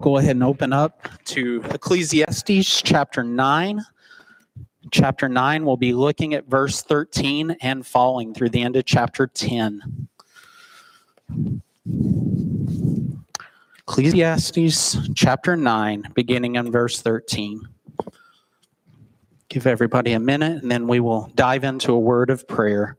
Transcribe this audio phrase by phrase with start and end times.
[0.00, 3.82] Go ahead and open up to Ecclesiastes chapter 9.
[4.90, 9.26] Chapter 9, we'll be looking at verse 13 and following through the end of chapter
[9.26, 10.08] 10.
[13.80, 17.60] Ecclesiastes chapter 9, beginning in verse 13.
[19.50, 22.96] Give everybody a minute and then we will dive into a word of prayer.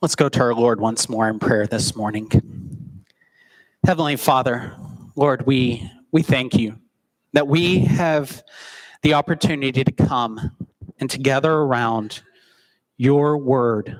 [0.00, 2.30] Let's go to our Lord once more in prayer this morning.
[3.84, 4.76] Heavenly Father,
[5.16, 6.78] Lord, we, we thank you
[7.32, 8.44] that we have
[9.02, 10.52] the opportunity to come
[11.00, 12.22] and to gather around
[12.96, 13.98] your word,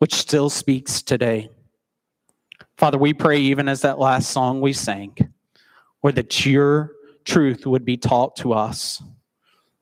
[0.00, 1.50] which still speaks today.
[2.76, 5.14] Father, we pray, even as that last song we sang,
[6.02, 6.90] or that your
[7.24, 9.00] truth would be taught to us,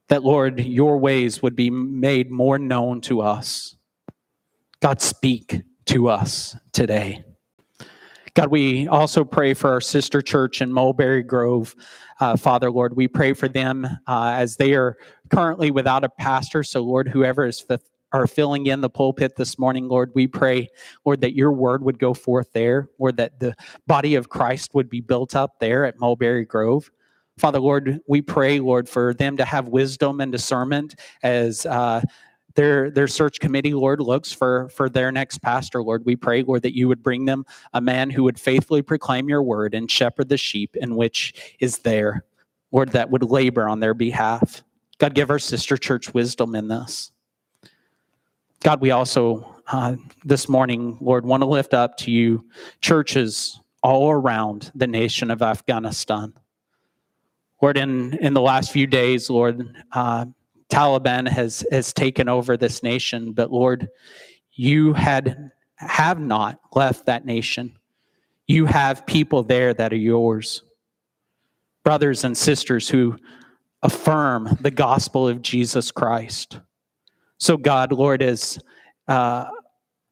[0.08, 3.72] that, Lord, your ways would be made more known to us.
[4.82, 7.24] God, speak to us today.
[8.34, 11.74] God, we also pray for our sister church in Mulberry Grove.
[12.20, 14.98] Uh, Father, Lord, we pray for them uh, as they are
[15.30, 16.62] currently without a pastor.
[16.62, 17.80] So, Lord, whoever is f-
[18.12, 20.68] are filling in the pulpit this morning, Lord, we pray,
[21.06, 23.54] Lord, that your word would go forth there, or that the
[23.86, 26.90] body of Christ would be built up there at Mulberry Grove.
[27.38, 32.00] Father, Lord, we pray, Lord, for them to have wisdom and discernment as uh,
[32.56, 35.82] their their search committee, Lord, looks for for their next pastor.
[35.82, 39.28] Lord, we pray, Lord, that you would bring them a man who would faithfully proclaim
[39.28, 42.24] your word and shepherd the sheep in which is there.
[42.72, 44.64] Lord, that would labor on their behalf.
[44.98, 47.12] God, give our sister church wisdom in this.
[48.60, 52.44] God, we also uh, this morning, Lord, want to lift up to you
[52.80, 56.32] churches all around the nation of Afghanistan.
[57.60, 60.26] Lord, in, in the last few days, Lord, uh,
[60.70, 63.88] Taliban has has taken over this nation, but Lord,
[64.52, 67.76] you had have not left that nation.
[68.46, 70.62] You have people there that are yours.
[71.84, 73.16] Brothers and sisters who
[73.82, 76.58] affirm the gospel of Jesus Christ.
[77.38, 78.58] So, God, Lord, as
[79.06, 79.46] uh,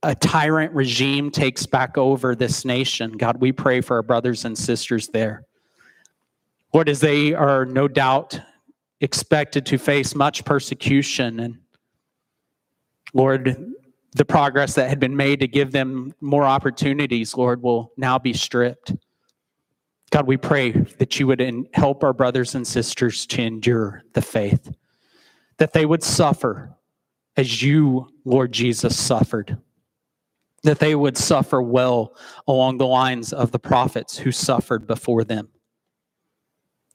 [0.03, 4.57] a tyrant regime takes back over this nation, God, we pray for our brothers and
[4.57, 5.45] sisters there.
[6.73, 8.39] Lord, as they are no doubt
[9.04, 11.38] expected to face much persecution.
[11.38, 11.59] And
[13.12, 13.72] Lord,
[14.12, 18.32] the progress that had been made to give them more opportunities, Lord, will now be
[18.32, 18.94] stripped.
[20.10, 24.72] God, we pray that you would help our brothers and sisters to endure the faith,
[25.59, 26.75] that they would suffer
[27.36, 29.59] as you, Lord Jesus, suffered,
[30.62, 32.16] that they would suffer well
[32.47, 35.48] along the lines of the prophets who suffered before them.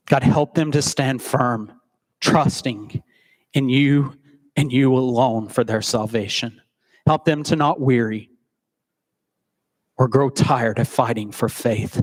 [0.07, 1.78] God, help them to stand firm
[2.21, 3.03] trusting
[3.53, 4.15] in you
[4.55, 6.61] and you alone for their salvation.
[7.05, 8.29] Help them to not weary
[9.97, 12.01] or grow tired of fighting for faith.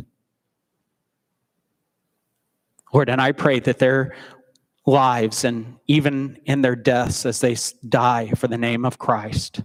[2.93, 4.15] Lord, and I pray that their
[4.87, 7.56] lives and even in their deaths as they
[7.88, 9.62] die for the name of Christ,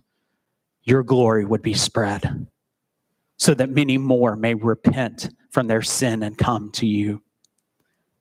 [0.83, 2.47] your glory would be spread
[3.37, 7.21] so that many more may repent from their sin and come to you.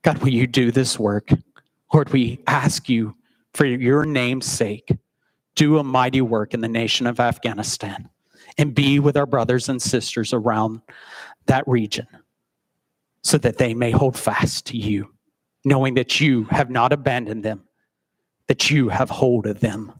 [0.03, 1.29] God, will you do this work?
[1.93, 3.15] Lord, we ask you
[3.53, 4.95] for your name's sake,
[5.55, 8.09] do a mighty work in the nation of Afghanistan
[8.57, 10.81] and be with our brothers and sisters around
[11.47, 12.07] that region
[13.23, 15.13] so that they may hold fast to you,
[15.65, 17.63] knowing that you have not abandoned them,
[18.47, 19.91] that you have hold of them.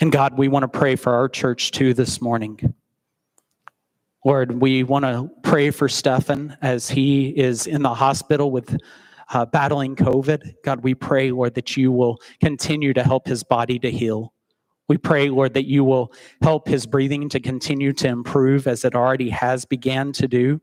[0.00, 2.74] And God, we want to pray for our church too this morning.
[4.24, 8.78] Lord, we want to pray for Stefan as he is in the hospital with
[9.30, 10.54] uh, battling COVID.
[10.64, 14.32] God, we pray, Lord, that you will continue to help his body to heal.
[14.88, 16.12] We pray, Lord, that you will
[16.42, 20.60] help his breathing to continue to improve as it already has began to do.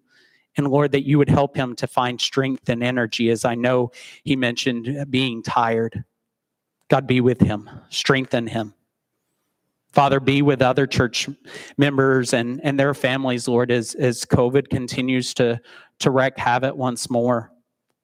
[0.57, 3.91] And Lord, that you would help him to find strength and energy, as I know
[4.23, 6.03] he mentioned being tired.
[6.89, 8.73] God, be with him, strengthen him.
[9.91, 11.29] Father, be with other church
[11.77, 15.59] members and, and their families, Lord, as, as COVID continues to,
[15.99, 17.51] to wreak havoc once more.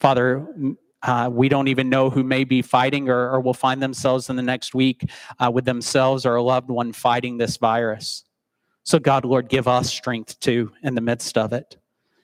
[0.02, 0.48] Father,
[1.04, 4.36] uh, we don't even know who may be fighting or, or will find themselves in
[4.36, 5.08] the next week
[5.40, 8.24] uh, with themselves or a loved one fighting this virus.
[8.84, 11.78] So, God, Lord, give us strength too in the midst of it.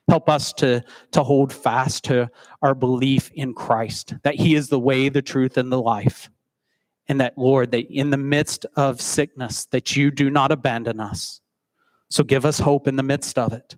[0.09, 2.31] Help us to, to hold fast to
[2.63, 6.31] our belief in Christ, that He is the way, the truth, and the life.
[7.07, 11.41] And that, Lord, that in the midst of sickness, that you do not abandon us.
[12.09, 13.75] So give us hope in the midst of it,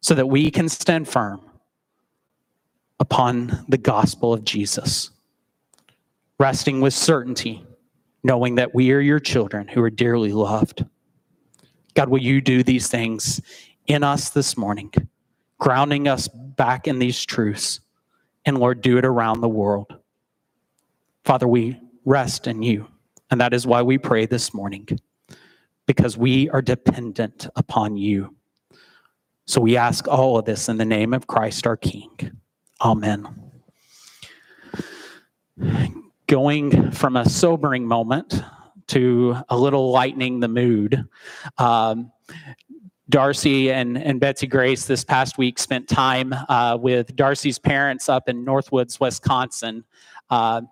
[0.00, 1.42] so that we can stand firm
[3.00, 5.10] upon the gospel of Jesus,
[6.38, 7.64] resting with certainty
[8.24, 10.84] knowing that we are your children who are dearly loved.
[11.92, 13.40] God, will you do these things
[13.86, 14.90] in us this morning,
[15.58, 17.80] grounding us back in these truths?
[18.46, 19.94] And Lord, do it around the world.
[21.24, 22.88] Father, we rest in you.
[23.30, 24.88] And that is why we pray this morning,
[25.86, 28.34] because we are dependent upon you.
[29.46, 32.40] So we ask all of this in the name of Christ our King.
[32.84, 33.26] Amen.
[36.26, 38.42] Going from a sobering moment
[38.88, 41.06] to a little lightening the mood.
[41.56, 42.12] Um,
[43.08, 48.28] Darcy and, and Betsy Grace this past week spent time uh, with Darcy's parents up
[48.28, 49.84] in Northwoods, Wisconsin.
[50.28, 50.62] Uh,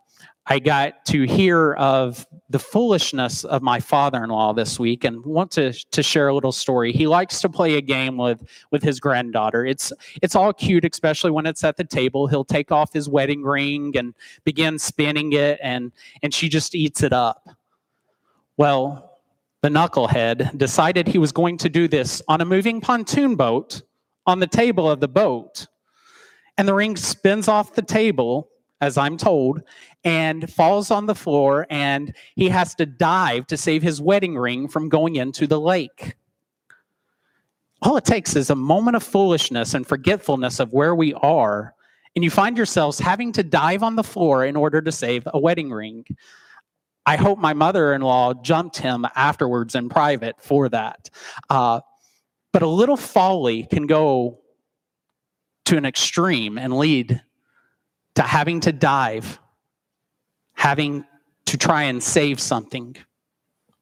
[0.47, 5.73] I got to hear of the foolishness of my father-in-law this week and want to,
[5.73, 6.93] to share a little story.
[6.93, 8.43] He likes to play a game with,
[8.73, 9.65] with his granddaughter.
[9.65, 12.27] It's, it's all cute, especially when it's at the table.
[12.27, 15.93] He'll take off his wedding ring and begin spinning it, and,
[16.23, 17.49] and she just eats it up.
[18.57, 19.21] Well,
[19.61, 23.83] the knucklehead decided he was going to do this on a moving pontoon boat
[24.27, 25.69] on the table of the boat.
[26.59, 28.49] And the ring spins off the table,
[28.81, 29.63] as I'm told,
[30.05, 34.69] and falls on the floor, and he has to dive to save his wedding ring
[34.69, 36.17] from going into the lake.
[37.83, 41.75] All it takes is a moment of foolishness and forgetfulness of where we are,
[42.15, 45.39] and you find yourselves having to dive on the floor in order to save a
[45.39, 46.05] wedding ring.
[47.07, 51.11] I hope my mother in law jumped him afterwards in private for that.
[51.51, 51.81] Uh,
[52.53, 54.39] but a little folly can go
[55.65, 57.21] to an extreme and lead
[58.15, 59.41] to having to dive
[60.63, 61.05] having
[61.45, 62.95] to try and save something.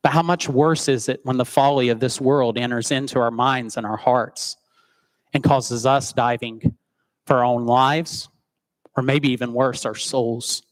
[0.03, 3.31] But how much worse is it when the folly of this world enters into our
[3.31, 4.57] minds and our hearts
[5.35, 6.75] and causes us diving
[7.27, 8.31] for our own lives,
[8.97, 10.63] or maybe even worse, our souls?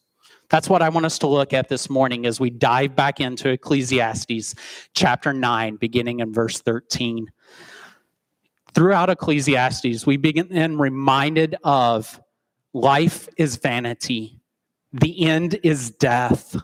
[0.48, 3.50] That's what I want us to look at this morning as we dive back into
[3.50, 4.54] Ecclesiastes
[4.94, 7.30] chapter 9, beginning in verse 13.
[8.72, 12.18] Throughout Ecclesiastes, we begin reminded of
[12.72, 14.37] life is vanity
[14.92, 16.56] the end is death.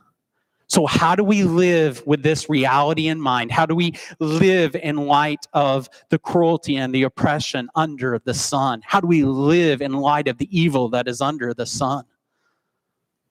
[0.66, 3.52] So, how do we live with this reality in mind?
[3.52, 8.80] How do we live in light of the cruelty and the oppression under the sun?
[8.84, 12.04] How do we live in light of the evil that is under the sun?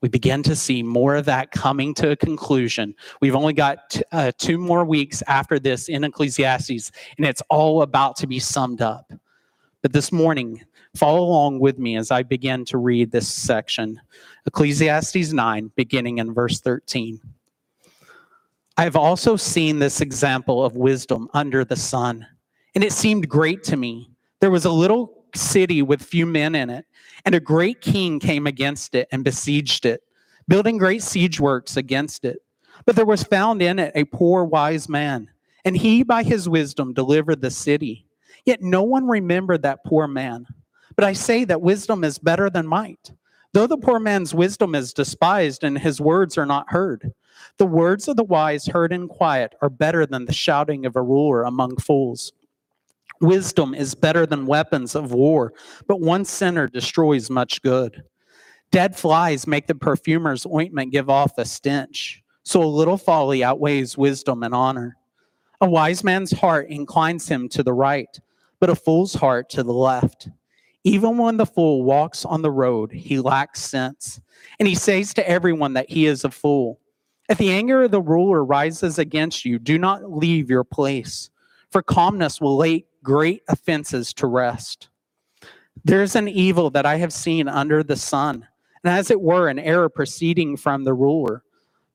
[0.02, 2.94] We begin to see more of that coming to a conclusion.
[3.22, 7.82] We've only got t- uh, two more weeks after this in Ecclesiastes, and it's all
[7.82, 9.12] about to be summed up.
[9.82, 10.62] But this morning,
[10.96, 14.00] follow along with me as I begin to read this section.
[14.46, 17.20] Ecclesiastes 9, beginning in verse 13.
[18.78, 22.26] I have also seen this example of wisdom under the sun,
[22.76, 24.10] and it seemed great to me.
[24.40, 26.86] There was a little city with few men in it,
[27.26, 30.04] and a great king came against it and besieged it,
[30.48, 32.40] building great siege works against it.
[32.86, 35.30] But there was found in it a poor wise man,
[35.66, 38.06] and he by his wisdom delivered the city.
[38.46, 40.46] Yet no one remembered that poor man.
[40.96, 43.12] But I say that wisdom is better than might.
[43.54, 47.14] Though the poor man's wisdom is despised and his words are not heard,
[47.58, 51.02] the words of the wise heard in quiet are better than the shouting of a
[51.02, 52.34] ruler among fools.
[53.22, 55.54] Wisdom is better than weapons of war,
[55.88, 58.04] but one sinner destroys much good.
[58.72, 63.98] Dead flies make the perfumer's ointment give off a stench, so a little folly outweighs
[63.98, 64.98] wisdom and honor.
[65.62, 68.20] A wise man's heart inclines him to the right,
[68.60, 70.28] but a fool's heart to the left.
[70.84, 74.20] Even when the fool walks on the road, he lacks sense.
[74.60, 76.80] And he says to everyone that he is a fool.
[77.30, 81.30] If the anger of the ruler rises against you, do not leave your place,
[81.72, 84.90] for calmness will lay great offenses to rest.
[85.86, 88.46] There's an evil that I have seen under the sun,
[88.84, 91.44] and as it were, an error proceeding from the ruler.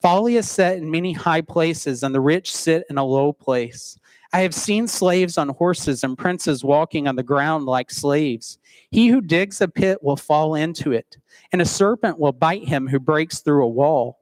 [0.01, 3.99] Folly is set in many high places, and the rich sit in a low place.
[4.33, 8.59] I have seen slaves on horses and princes walking on the ground like slaves.
[8.91, 11.17] He who digs a pit will fall into it,
[11.53, 14.19] and a serpent will bite him who breaks through a wall.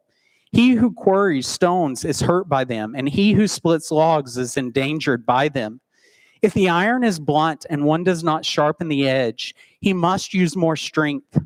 [0.52, 5.25] He who quarries stones is hurt by them, and he who splits logs is endangered
[5.25, 5.80] by them.
[6.42, 10.56] If the iron is blunt and one does not sharpen the edge, he must use
[10.56, 11.38] more strength,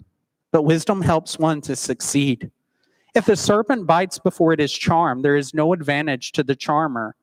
[0.50, 2.50] but wisdom helps one to succeed.
[3.14, 7.16] If the serpent bites before it is charmed, there is no advantage to the charmer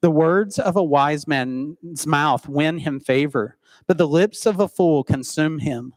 [0.00, 3.56] the words of a wise man's mouth win him favor,
[3.90, 5.92] but the lips of a fool consume him.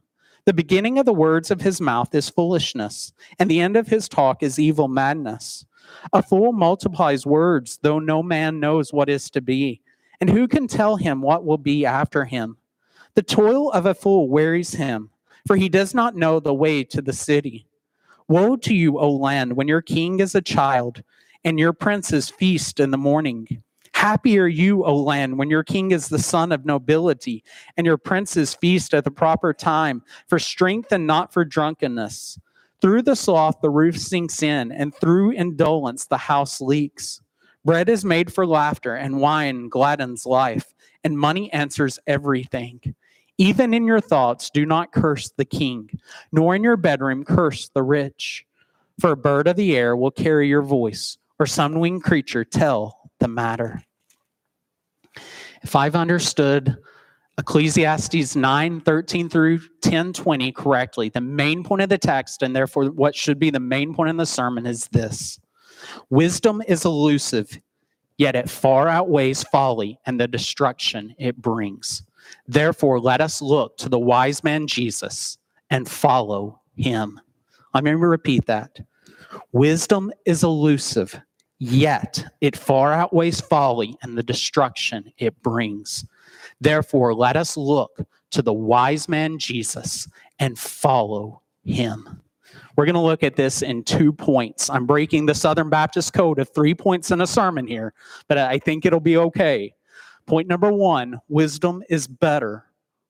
[0.46, 4.10] The beginning of the words of his mouth is foolishness, and the end of his
[4.10, 5.64] talk is evil madness.
[6.12, 9.80] A fool multiplies words, though no man knows what is to be,
[10.20, 12.58] and who can tell him what will be after him?
[13.14, 15.12] The toil of a fool wearies him,
[15.46, 17.68] for he does not know the way to the city.
[18.28, 21.04] Woe to you, O land, when your king is a child
[21.44, 23.62] and your princes feast in the morning.
[24.04, 27.42] Happy are you, O land, when your king is the son of nobility,
[27.78, 32.38] and your princes feast at the proper time, for strength and not for drunkenness.
[32.82, 37.22] Through the sloth, the roof sinks in, and through indolence, the house leaks.
[37.64, 40.74] Bread is made for laughter, and wine gladdens life,
[41.06, 42.82] and money answers everything.
[43.38, 45.90] Even in your thoughts, do not curse the king,
[46.34, 48.46] nor in your bedroom curse the rich.
[49.00, 53.10] For a bird of the air will carry your voice, or some winged creature tell
[53.20, 53.82] the matter.
[55.64, 56.78] If I've understood
[57.38, 62.86] Ecclesiastes 9 13 through 10 20 correctly, the main point of the text, and therefore
[62.86, 65.40] what should be the main point in the sermon, is this
[66.10, 67.60] Wisdom is elusive,
[68.18, 72.04] yet it far outweighs folly and the destruction it brings.
[72.48, 75.38] Therefore, let us look to the wise man Jesus
[75.70, 77.20] and follow him.
[77.74, 78.80] I'm going to repeat that.
[79.52, 81.20] Wisdom is elusive,
[81.64, 86.06] yet it far outweighs folly and the destruction it brings.
[86.60, 88.00] Therefore, let us look
[88.32, 92.22] to the wise man Jesus and follow him.
[92.76, 94.70] We're going to look at this in two points.
[94.70, 97.94] I'm breaking the Southern Baptist code of three points in a sermon here,
[98.28, 99.74] but I think it'll be okay.
[100.26, 102.66] Point number one wisdom is better.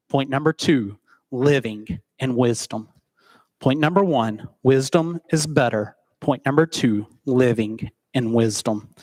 [0.09, 0.99] Point number two
[1.31, 2.87] living in wisdom.
[3.59, 5.95] Point number one wisdom is better.
[6.19, 8.93] Point number two living in wisdom.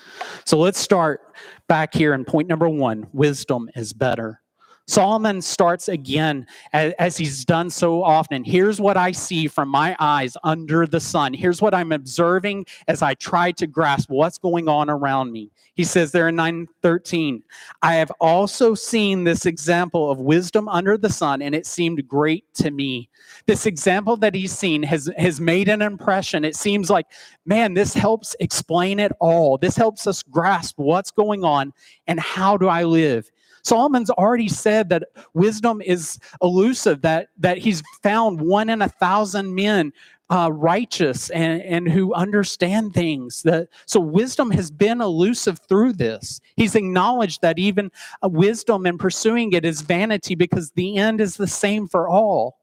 [0.44, 1.20] So let's start
[1.68, 4.40] back here in point number one wisdom is better.
[4.86, 8.42] Solomon starts again as, as, he's done so often.
[8.42, 11.32] Here's what I see from my eyes under the sun.
[11.32, 15.50] Here's what I'm observing as I try to grasp what's going on around me.
[15.74, 17.42] He says there in 913,
[17.82, 22.44] I have also seen this example of wisdom under the sun, and it seemed great
[22.54, 23.08] to me.
[23.46, 26.44] This example that he's seen has, has made an impression.
[26.44, 27.06] It seems like,
[27.46, 29.56] man, this helps explain it all.
[29.56, 31.72] This helps us grasp what's going on
[32.06, 33.30] and how do I live.
[33.62, 39.54] Solomon's already said that wisdom is elusive, that, that he's found one in a thousand
[39.54, 39.92] men
[40.30, 43.42] uh, righteous and, and who understand things.
[43.42, 46.40] That, so wisdom has been elusive through this.
[46.56, 47.90] He's acknowledged that even
[48.24, 52.58] uh, wisdom and pursuing it is vanity because the end is the same for all.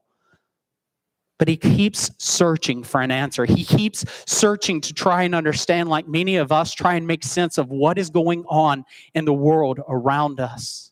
[1.40, 3.46] But he keeps searching for an answer.
[3.46, 7.60] He keeps searching to try and understand, like many of us, try and make sense
[7.60, 10.87] of what is going on in the world around us.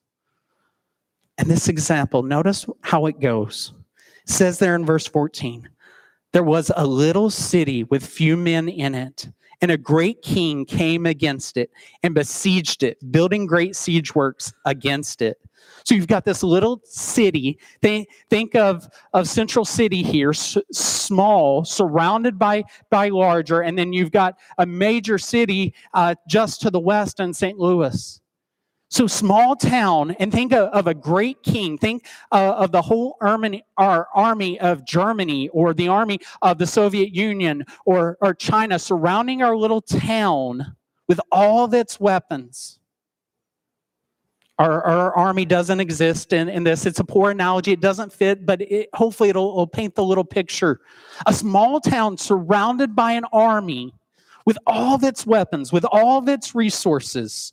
[1.38, 3.74] And this example, notice how it goes.
[4.24, 5.70] It says there in verse 14
[6.32, 9.30] there was a little city with few men in it,
[9.62, 11.72] and a great king came against it
[12.04, 15.38] and besieged it, building great siege works against it.
[15.86, 17.58] So you've got this little city.
[17.82, 23.94] Think, think of, of Central City here, s- small, surrounded by, by larger, and then
[23.94, 27.58] you've got a major city uh, just to the west in St.
[27.58, 28.20] Louis.
[28.96, 31.78] So, small town, and think of, of a great king.
[31.78, 37.14] Think uh, of the whole army, army of Germany or the army of the Soviet
[37.14, 40.78] Union or, or China surrounding our little town
[41.10, 42.80] with all of its weapons.
[44.60, 46.86] Our, our army doesn't exist in, in this.
[46.86, 47.74] It's a poor analogy.
[47.74, 50.80] It doesn't fit, but it, hopefully it'll, it'll paint the little picture.
[51.26, 53.94] A small town surrounded by an army
[54.46, 57.52] with all of its weapons, with all of its resources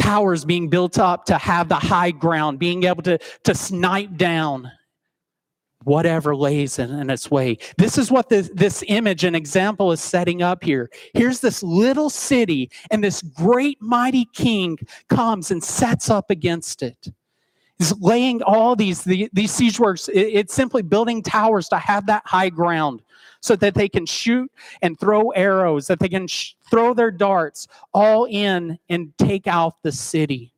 [0.00, 4.70] towers being built up to have the high ground, being able to, to snipe down
[5.84, 7.56] whatever lays in, in its way.
[7.78, 10.90] This is what this, this image and example is setting up here.
[11.14, 14.78] Here's this little city, and this great mighty king
[15.08, 17.08] comes and sets up against it.
[17.78, 22.06] He's laying all these, the, these siege works, it, it's simply building towers to have
[22.06, 23.00] that high ground
[23.40, 24.50] so that they can shoot
[24.82, 29.82] and throw arrows, that they can sh- throw their darts all in and take out
[29.82, 30.52] the city.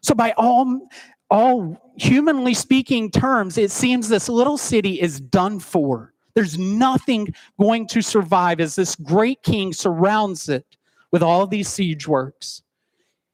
[0.00, 0.88] So, by all,
[1.30, 6.12] all humanly speaking terms, it seems this little city is done for.
[6.34, 10.66] There's nothing going to survive as this great king surrounds it
[11.10, 12.62] with all these siege works.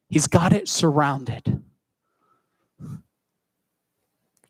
[0.09, 1.63] He's got it surrounded.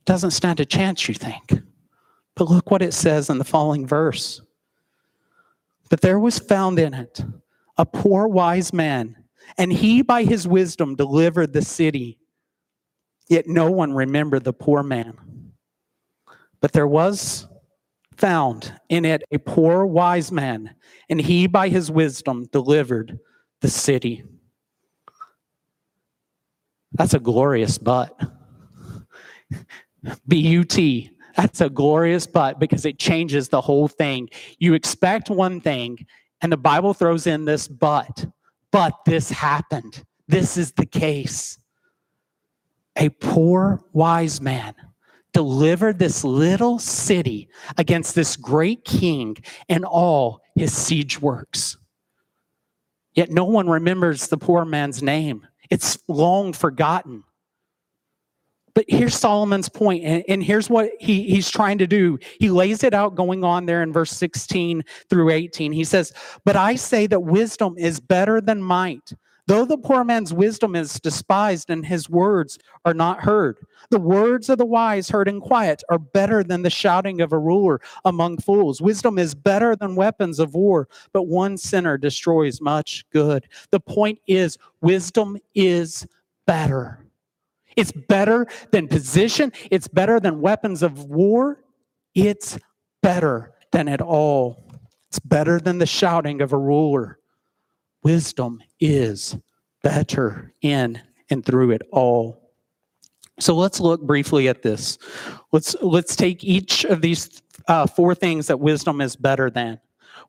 [0.05, 1.63] Doesn't stand a chance, you think.
[2.35, 4.41] But look what it says in the following verse.
[5.91, 7.21] But there was found in it
[7.77, 9.17] a poor wise man,
[9.59, 12.19] and he by his wisdom delivered the city.
[13.29, 15.19] Yet no one remembered the poor man.
[16.61, 17.47] But there was
[18.17, 20.75] found in it a poor wise man,
[21.09, 23.19] and he by his wisdom delivered
[23.61, 24.25] the city.
[26.93, 28.19] That's a glorious but.
[30.29, 31.11] B U T.
[31.37, 34.29] That's a glorious but because it changes the whole thing.
[34.59, 36.07] You expect one thing
[36.43, 38.27] And the Bible throws in this but,
[38.73, 40.05] but this happened.
[40.27, 41.57] This is the case.
[42.97, 44.75] A poor wise man
[45.33, 47.49] delivered this little city
[47.79, 49.37] against this great king
[49.69, 51.79] and all his siege works.
[53.15, 55.47] Yet no one remembers the poor man's name.
[55.71, 57.25] It's long forgotten.
[58.75, 62.19] But here's Solomon's point, and, and here's what he, he's trying to do.
[62.41, 65.73] He lays it out going on there in verse 16 through 18.
[65.73, 66.13] He says,
[66.45, 69.13] But I say that wisdom is better than might.
[69.49, 73.59] Though the poor man's wisdom is despised and his words are not heard,
[73.91, 77.39] the words of the wise heard in quiet are better than the shouting of a
[77.39, 78.81] ruler among fools.
[78.81, 83.49] Wisdom is better than weapons of war, but one sinner destroys much good.
[83.71, 86.07] The point is, wisdom is
[86.47, 87.02] better.
[87.77, 91.63] It's better than position, it's better than weapons of war,
[92.15, 92.59] it's
[93.03, 94.69] better than it all.
[95.09, 97.19] It's better than the shouting of a ruler.
[98.03, 99.37] Wisdom is
[99.83, 101.01] better in
[101.31, 102.43] and through it all.
[103.41, 104.99] So let's look briefly at this.
[105.53, 109.81] Let's let's take each of these uh, four things that wisdom is better than.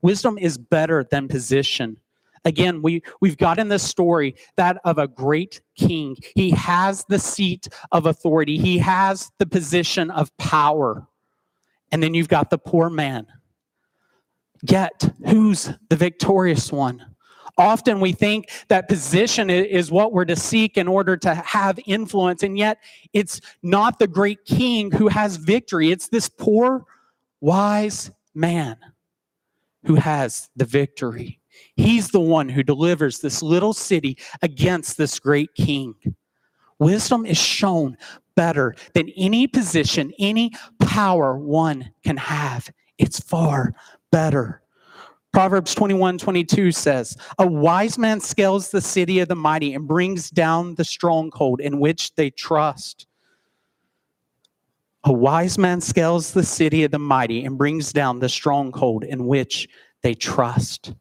[0.02, 1.98] Wisdom is better than position.
[2.46, 6.18] Again, we, we've got in this story that of a great king.
[6.36, 11.08] He has the seat of authority, he has the position of power.
[11.92, 13.28] And then you've got the poor man.
[14.64, 17.06] Yet, who's the victorious one?
[17.58, 22.42] Often we think that position is what we're to seek in order to have influence,
[22.42, 22.80] and yet
[23.14, 25.92] it's not the great king who has victory.
[25.92, 26.86] It's this poor,
[27.42, 28.78] wise man
[29.86, 31.40] who has the victory.
[31.75, 35.95] He's the one who delivers this little city against this great king.
[36.79, 37.98] Wisdom is shown
[38.36, 42.69] better than any position, any power one can have.
[42.98, 43.74] It's far
[44.12, 44.62] better.
[45.33, 50.29] Proverbs 21 22 says, A wise man scales the city of the mighty and brings
[50.29, 53.07] down the stronghold in which they trust.
[55.05, 59.25] A wise man scales the city of the mighty and brings down the stronghold in
[59.25, 59.68] which
[60.01, 60.94] they trust.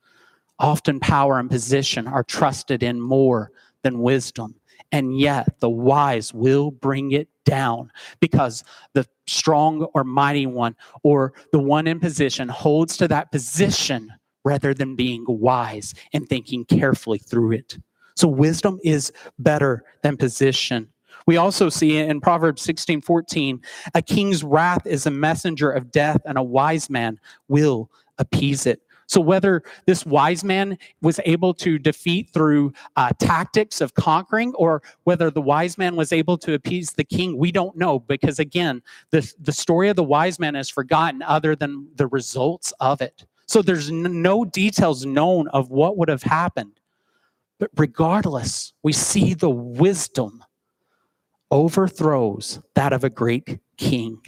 [0.62, 3.50] Often power and position are trusted in more
[3.82, 4.54] than wisdom.
[4.92, 11.32] And yet the wise will bring it down because the strong or mighty one or
[11.50, 14.12] the one in position holds to that position
[14.44, 17.78] rather than being wise and thinking carefully through it.
[18.14, 20.88] So wisdom is better than position.
[21.26, 23.60] We also see in Proverbs 16 14,
[23.94, 28.82] a king's wrath is a messenger of death, and a wise man will appease it.
[29.12, 34.82] So, whether this wise man was able to defeat through uh, tactics of conquering, or
[35.04, 38.82] whether the wise man was able to appease the king, we don't know because, again,
[39.10, 43.26] the, the story of the wise man is forgotten other than the results of it.
[43.44, 46.80] So, there's no details known of what would have happened.
[47.58, 50.42] But regardless, we see the wisdom
[51.50, 54.22] overthrows that of a great king.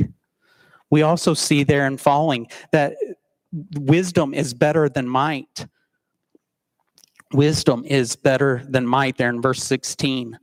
[0.90, 2.94] We also see there in falling that
[3.76, 5.66] wisdom is better than might.
[7.32, 10.38] Wisdom is better than might, there in verse 16.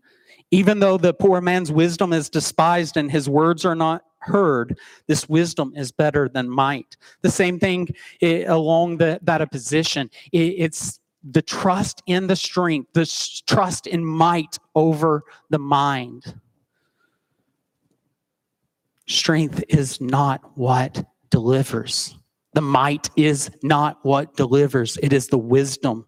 [0.52, 5.30] Even though the poor man's wisdom is despised and his words are not heard, this
[5.30, 6.97] wisdom is better than might.
[7.21, 10.10] The same thing it, along the, that opposition.
[10.32, 13.06] It, it's the trust in the strength, the
[13.47, 16.39] trust in might over the mind.
[19.08, 22.17] Strength is not what delivers.
[22.54, 26.06] The might is not what delivers, it is the wisdom.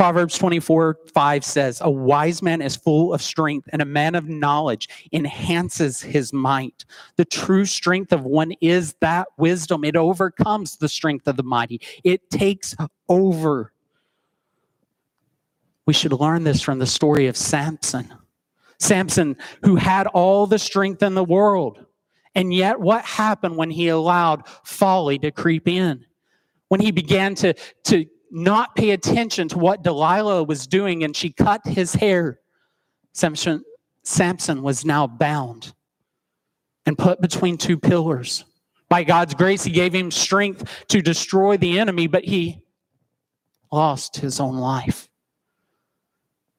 [0.00, 4.30] Proverbs 24, 5 says, A wise man is full of strength, and a man of
[4.30, 6.86] knowledge enhances his might.
[7.16, 9.84] The true strength of one is that wisdom.
[9.84, 12.74] It overcomes the strength of the mighty, it takes
[13.10, 13.74] over.
[15.84, 18.10] We should learn this from the story of Samson.
[18.78, 21.84] Samson, who had all the strength in the world,
[22.34, 26.04] and yet, what happened when he allowed folly to creep in?
[26.68, 31.30] When he began to, to not pay attention to what Delilah was doing and she
[31.30, 32.38] cut his hair,
[33.12, 33.64] Samson,
[34.04, 35.72] Samson was now bound
[36.86, 38.44] and put between two pillars.
[38.88, 42.62] By God's grace, he gave him strength to destroy the enemy, but he
[43.72, 45.08] lost his own life.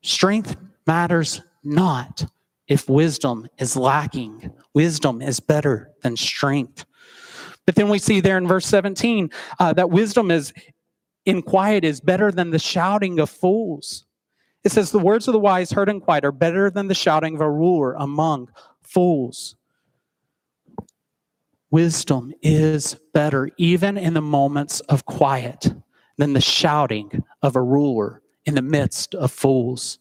[0.02, 2.26] Strength matters not
[2.68, 4.52] if wisdom is lacking.
[4.74, 6.86] Wisdom is better than strength.
[7.66, 10.54] But then we see there in verse 17 uh, that wisdom is
[11.26, 14.06] in quiet is better than the shouting of fools.
[14.64, 17.36] It says, The words of the wise heard in quiet are better than the shouting
[17.36, 18.50] of a ruler among
[18.82, 19.56] fools.
[21.70, 25.74] Wisdom is better even in the moments of quiet.
[26.18, 29.98] than the shouting of a ruler in the midst of fools.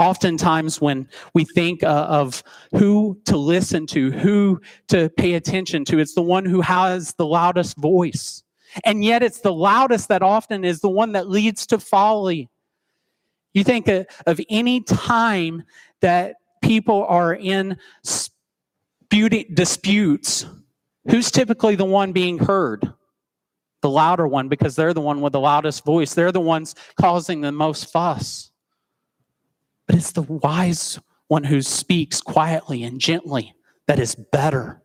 [0.00, 4.58] Oftentimes, when we think uh, of who to listen to, who
[4.88, 8.42] to pay attention to, it's the one who has the loudest voice.
[8.84, 12.48] And yet, it's the loudest that often is the one that leads to folly.
[13.52, 15.64] You think of, of any time
[16.00, 17.76] that people are in
[19.52, 20.46] disputes,
[21.10, 22.90] who's typically the one being heard?
[23.82, 26.14] The louder one, because they're the one with the loudest voice.
[26.14, 28.49] They're the ones causing the most fuss.
[29.90, 33.52] But it's the wise one who speaks quietly and gently
[33.88, 34.80] that is better.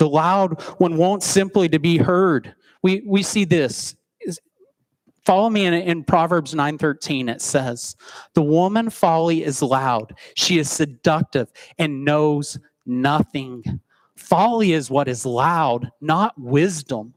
[0.00, 2.52] The loud one wants simply to be heard.
[2.82, 3.94] We, we see this.
[5.24, 7.94] Follow me in, in Proverbs 9:13 it says,
[8.34, 10.12] "The woman folly is loud.
[10.34, 13.62] She is seductive and knows nothing."
[14.16, 17.14] Folly is what is loud, not wisdom.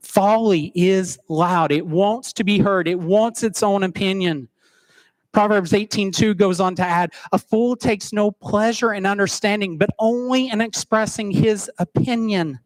[0.00, 1.70] Folly is loud.
[1.70, 2.88] It wants to be heard.
[2.88, 4.48] It wants its own opinion.
[5.36, 10.48] Proverbs 18:2 goes on to add, "A fool takes no pleasure in understanding, but only
[10.48, 12.58] in expressing his opinion."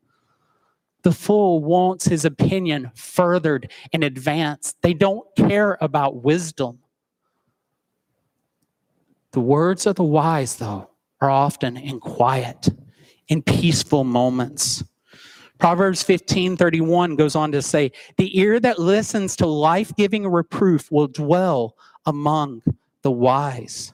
[1.03, 4.77] The fool wants his opinion furthered and advanced.
[4.83, 6.79] They don't care about wisdom.
[9.33, 12.69] The words of the wise, though, are often in quiet,
[13.27, 14.85] in peaceful moments.
[15.59, 21.75] Proverbs 15:31 goes on to say, "The ear that listens to life-giving reproof will dwell
[22.07, 22.63] among
[23.03, 23.93] the wise.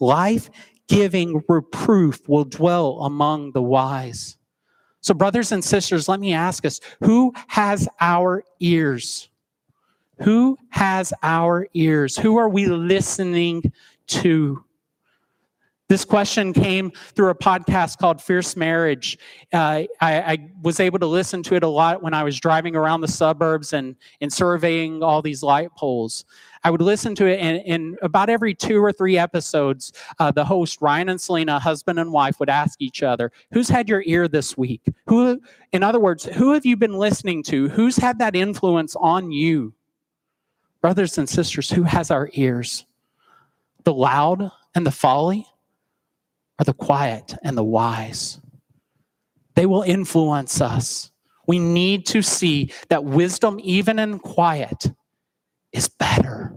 [0.00, 0.50] Life
[0.88, 4.36] giving reproof will dwell among the wise.
[5.00, 9.28] So, brothers and sisters, let me ask us who has our ears?
[10.22, 12.16] Who has our ears?
[12.16, 13.72] Who are we listening
[14.08, 14.64] to?
[15.88, 19.16] This question came through a podcast called Fierce Marriage.
[19.54, 22.76] Uh, I, I, was able to listen to it a lot when I was driving
[22.76, 26.26] around the suburbs and, and surveying all these light poles.
[26.68, 30.82] I would listen to it, and, about every two or three episodes, uh, the host
[30.82, 34.54] Ryan and Selena, husband and wife, would ask each other, "Who's had your ear this
[34.58, 34.82] week?
[35.06, 35.40] Who,
[35.72, 37.70] in other words, who have you been listening to?
[37.70, 39.72] Who's had that influence on you?"
[40.82, 42.84] Brothers and sisters, who has our ears?
[43.84, 45.46] The loud and the folly,
[46.60, 48.42] or the quiet and the wise?
[49.54, 51.12] They will influence us.
[51.46, 54.92] We need to see that wisdom, even in quiet,
[55.72, 56.54] is better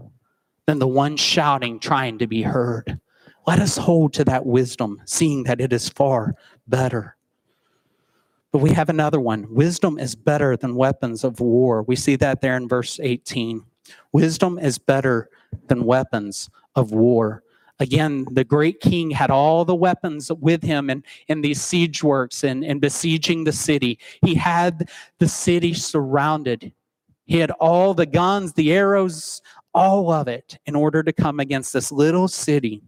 [0.66, 2.98] than the one shouting, trying to be heard.
[3.46, 6.34] Let us hold to that wisdom, seeing that it is far
[6.68, 7.16] better.
[8.52, 9.46] But we have another one.
[9.52, 11.82] Wisdom is better than weapons of war.
[11.82, 13.64] We see that there in verse 18.
[14.12, 15.30] Wisdom is better
[15.68, 17.42] than weapons of war.
[17.80, 22.44] Again, the great king had all the weapons with him in, in these siege works
[22.44, 23.98] and, and besieging the city.
[24.20, 26.72] He had the city surrounded.
[27.24, 29.40] He had all the guns, the arrows,
[29.74, 32.82] all of it in order to come against this little city.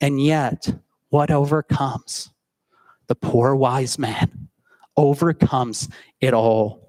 [0.00, 0.68] And yet,
[1.08, 2.30] what overcomes?
[3.06, 4.48] The poor wise man
[4.96, 5.88] overcomes
[6.20, 6.86] it all.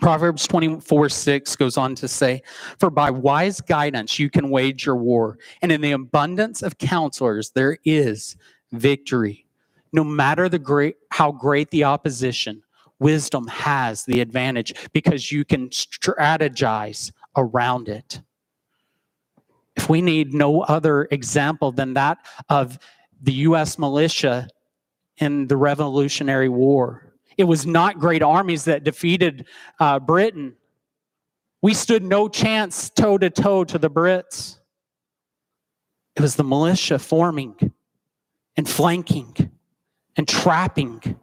[0.00, 2.42] Proverbs 24 6 goes on to say,
[2.78, 7.50] For by wise guidance you can wage your war, and in the abundance of counselors
[7.50, 8.36] there is
[8.72, 9.46] victory.
[9.92, 12.62] No matter the great, how great the opposition,
[13.02, 18.22] wisdom has the advantage because you can strategize around it.
[19.76, 22.78] If we need no other example than that of
[23.20, 24.48] the US militia
[25.18, 29.46] in the Revolutionary War, it was not great armies that defeated
[29.80, 30.54] uh, Britain.
[31.62, 34.58] We stood no chance toe to toe to the Brits.
[36.14, 37.72] It was the militia forming
[38.56, 39.50] and flanking
[40.16, 41.18] and trapping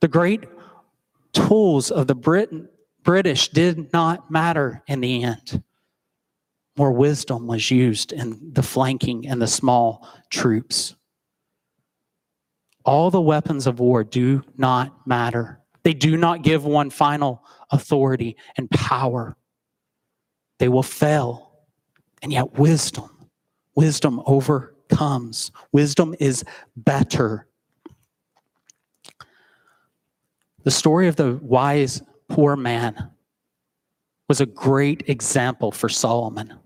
[0.00, 0.44] the great
[1.32, 2.68] tools of the Britain,
[3.02, 5.62] British did not matter in the end.
[6.76, 10.94] More wisdom was used in the flanking and the small troops.
[12.84, 15.60] All the weapons of war do not matter.
[15.82, 19.36] They do not give one final authority and power.
[20.58, 21.52] They will fail.
[22.22, 23.28] And yet, wisdom,
[23.74, 25.50] wisdom overcomes.
[25.72, 26.44] Wisdom is
[26.76, 27.48] better
[30.68, 33.12] The story of the wise poor man
[34.28, 36.58] was a great example for Solomon.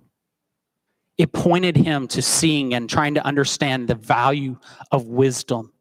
[1.19, 4.59] It pointed him to seeing and trying to understand the value
[4.91, 5.73] of wisdom.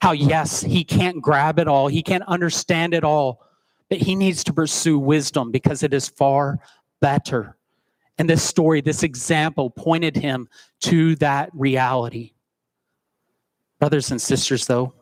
[0.00, 3.42] How, yes, he can't grab it all, he can't understand it all,
[3.90, 6.60] but he needs to pursue wisdom because it is far
[7.00, 7.56] better.
[8.18, 10.48] And this story, this example, pointed him
[10.82, 12.34] to that reality.
[13.80, 14.94] Brothers and sisters, though,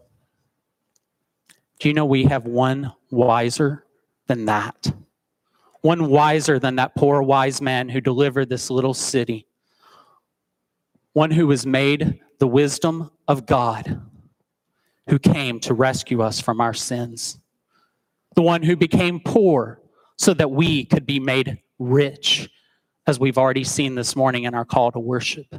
[1.79, 3.85] do you know we have one wiser
[4.27, 4.93] than that?
[5.83, 9.47] one wiser than that poor wise man who delivered this little city,
[11.13, 14.01] one who was made the wisdom of God,
[15.09, 17.39] who came to rescue us from our sins,
[18.37, 19.81] the one who became poor
[20.17, 22.49] so that we could be made rich,
[23.09, 25.53] as we've already seen this morning in our call to worship.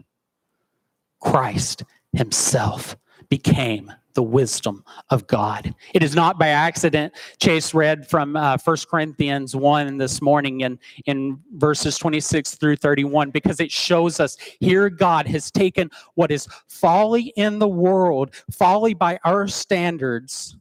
[1.20, 2.96] Christ Himself
[3.30, 5.74] became the wisdom of God.
[5.94, 7.14] It is not by accident.
[7.40, 13.32] Chase read from uh, 1 Corinthians 1 this morning in, in verses 26 through 31
[13.32, 18.94] because it shows us here God has taken what is folly in the world, folly
[18.94, 20.56] by our standards,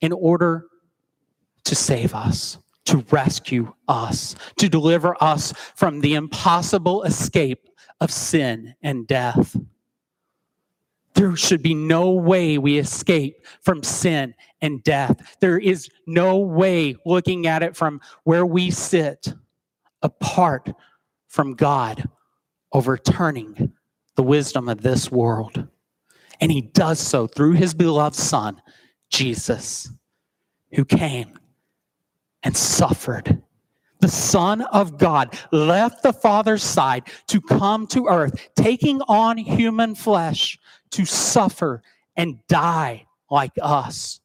[0.00, 0.66] in order
[1.64, 7.66] to save us, to rescue us, to deliver us from the impossible escape
[8.00, 9.56] of sin and death.
[11.16, 15.36] There should be no way we escape from sin and death.
[15.40, 19.32] There is no way looking at it from where we sit
[20.02, 20.70] apart
[21.26, 22.06] from God
[22.72, 23.72] overturning
[24.14, 25.66] the wisdom of this world.
[26.38, 28.60] And he does so through his beloved Son,
[29.08, 29.90] Jesus,
[30.72, 31.38] who came
[32.42, 33.42] and suffered.
[34.06, 39.96] The Son of God left the Father's side to come to earth, taking on human
[39.96, 40.60] flesh
[40.92, 41.82] to suffer
[42.14, 44.20] and die like us.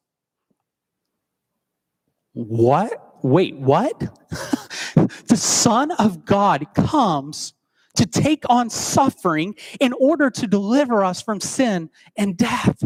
[2.32, 3.16] What?
[3.24, 3.98] Wait, what?
[5.26, 7.52] the Son of God comes
[7.96, 12.80] to take on suffering in order to deliver us from sin and death.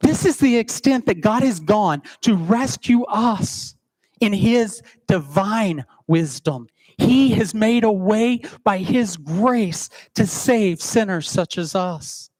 [0.00, 3.74] This is the extent that God has gone to rescue us
[4.20, 6.68] in His divine wisdom.
[6.98, 12.30] He has made a way by His grace to save sinners such as us.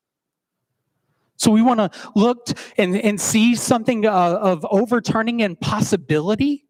[1.37, 6.65] So we want to look and, and see something uh, of overturning and possibility.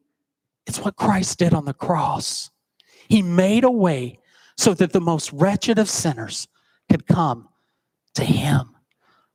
[0.67, 2.51] It's what Christ did on the cross.
[3.09, 4.19] He made a way
[4.57, 6.49] so that the most wretched of sinners
[6.91, 7.49] could come
[8.15, 8.74] to Him.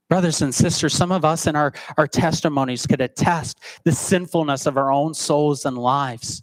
[0.10, 4.76] Brothers and sisters, some of us in our, our testimonies could attest the sinfulness of
[4.76, 6.42] our own souls and lives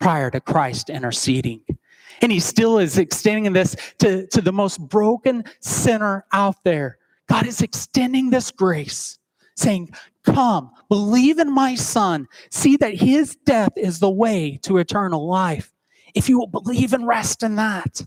[0.00, 1.60] prior to Christ interceding.
[2.22, 6.98] And he still is extending this to, to the most broken sinner out there.
[7.28, 9.18] God is extending this grace,
[9.54, 9.92] saying,
[10.24, 12.26] Come, believe in my son.
[12.50, 15.72] See that his death is the way to eternal life.
[16.14, 18.04] If you will believe and rest in that.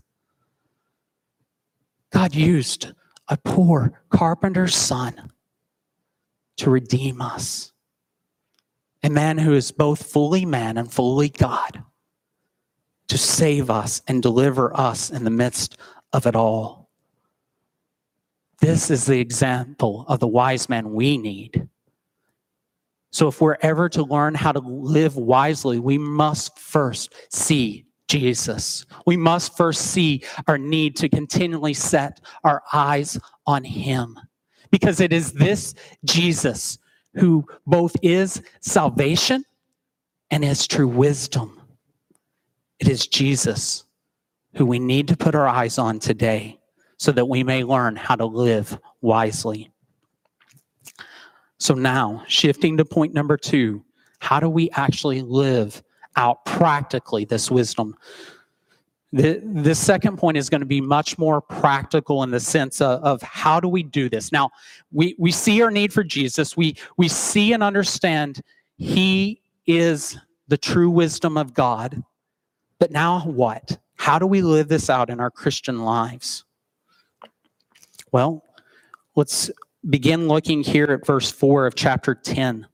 [2.10, 2.92] God used
[3.28, 5.30] a poor carpenter's son
[6.58, 7.72] to redeem us
[9.02, 11.82] a man who is both fully man and fully God,
[13.08, 15.76] to save us and deliver us in the midst
[16.12, 16.88] of it all.
[18.60, 21.68] This is the example of the wise man we need.
[23.10, 28.84] So, if we're ever to learn how to live wisely, we must first see Jesus.
[29.06, 34.18] We must first see our need to continually set our eyes on Him.
[34.70, 36.78] Because it is this Jesus
[37.14, 39.44] who both is salvation
[40.30, 41.58] and is true wisdom.
[42.80, 43.84] It is Jesus
[44.56, 46.60] who we need to put our eyes on today
[46.98, 49.70] so that we may learn how to live wisely.
[51.58, 53.82] So, now shifting to point number two
[54.18, 55.82] how do we actually live
[56.16, 57.96] out practically this wisdom?
[59.12, 63.02] The, the second point is going to be much more practical in the sense of,
[63.02, 64.32] of, how do we do this.
[64.32, 64.50] Now,
[64.90, 66.56] we, we see our need for Jesus.
[66.56, 68.40] We, we see and understand
[68.78, 70.16] he is
[70.48, 72.02] the true wisdom of God.
[72.78, 73.78] But now what?
[73.96, 76.44] How do we live this out in our Christian lives?
[78.12, 78.42] Well,
[79.14, 79.50] let's
[79.88, 82.66] begin looking here at verse 4 of chapter 10.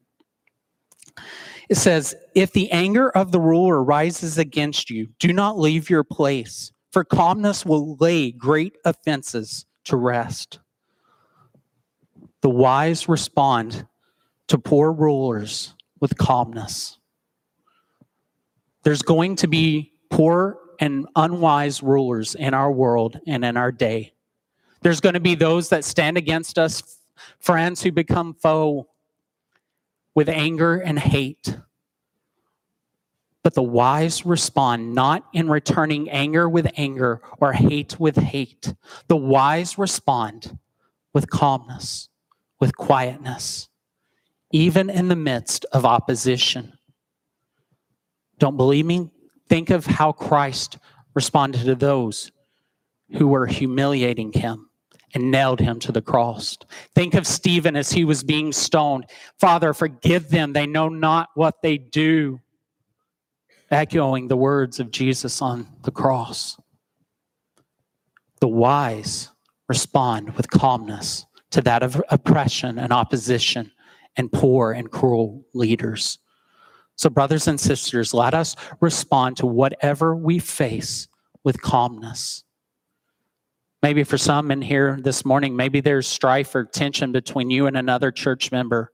[1.68, 6.04] It says, If the anger of the ruler rises against you, do not leave your
[6.04, 10.58] place, for calmness will lay great offenses to rest.
[12.40, 13.86] The wise respond
[14.48, 16.98] to poor rulers with calmness.
[18.84, 24.14] There's going to be poor and unwise rulers in our world and in our day.
[24.80, 26.98] There's going to be those that stand against us,
[27.40, 28.88] friends who become foe
[30.18, 31.56] with anger and hate.
[33.44, 38.74] But the wise respond not in returning anger with anger or hate with hate.
[39.06, 40.58] The wise respond
[41.14, 42.08] with calmness,
[42.58, 43.68] with quietness,
[44.50, 46.76] even in the midst of opposition.
[48.40, 49.12] Don't believe me?
[49.48, 50.78] Think of how Christ
[51.14, 52.32] responded to those
[53.18, 54.67] who were humiliating him
[55.14, 56.58] and nailed him to the cross.
[56.94, 59.06] Think of Stephen as he was being stoned.
[59.40, 60.52] Father, forgive them.
[60.52, 62.40] They know not what they do.
[63.70, 66.56] echoing the words of Jesus on the cross.
[68.40, 69.30] The wise
[69.68, 73.72] respond with calmness to that of oppression and opposition
[74.16, 76.18] and poor and cruel leaders.
[76.96, 81.06] So, brothers and sisters, let us respond to whatever we face
[81.44, 82.44] with calmness.
[83.82, 87.76] Maybe for some in here this morning, maybe there's strife or tension between you and
[87.76, 88.90] another church member.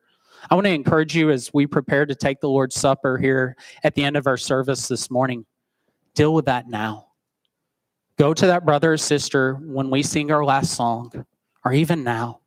[0.51, 3.95] I want to encourage you as we prepare to take the Lord's Supper here at
[3.95, 5.47] the end of our service this morning,
[6.15, 7.07] deal with that now.
[8.19, 11.25] Go to that brother or sister when we sing our last song,
[11.65, 12.41] or even now,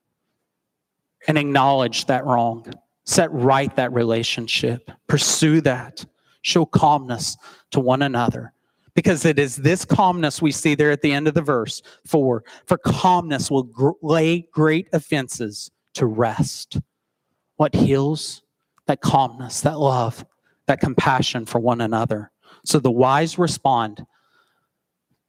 [1.28, 2.72] and acknowledge that wrong.
[3.06, 4.92] Set right that relationship.
[5.08, 6.06] Pursue that.
[6.44, 7.36] Show calmness
[7.72, 8.54] to one another
[8.98, 12.44] because it is this calmness we see there at the end of the verse for
[12.66, 16.80] for calmness will gr- lay great offenses to rest.
[17.58, 18.42] What heals?
[18.88, 20.26] That calmness that love
[20.66, 22.32] that compassion for one another.
[22.66, 24.04] So the wise respond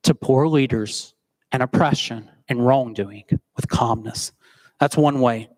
[0.05, 1.13] to poor leaders
[1.53, 4.33] and oppression and wrongdoing with calmness.
[4.81, 5.51] That's one way.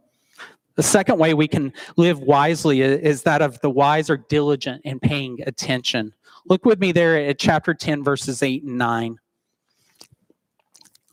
[0.74, 4.98] The second way we can live wisely is that of the wise are diligent in
[4.98, 6.12] paying attention
[6.50, 9.16] Look with me there at chapter 10, verses 8 and 9.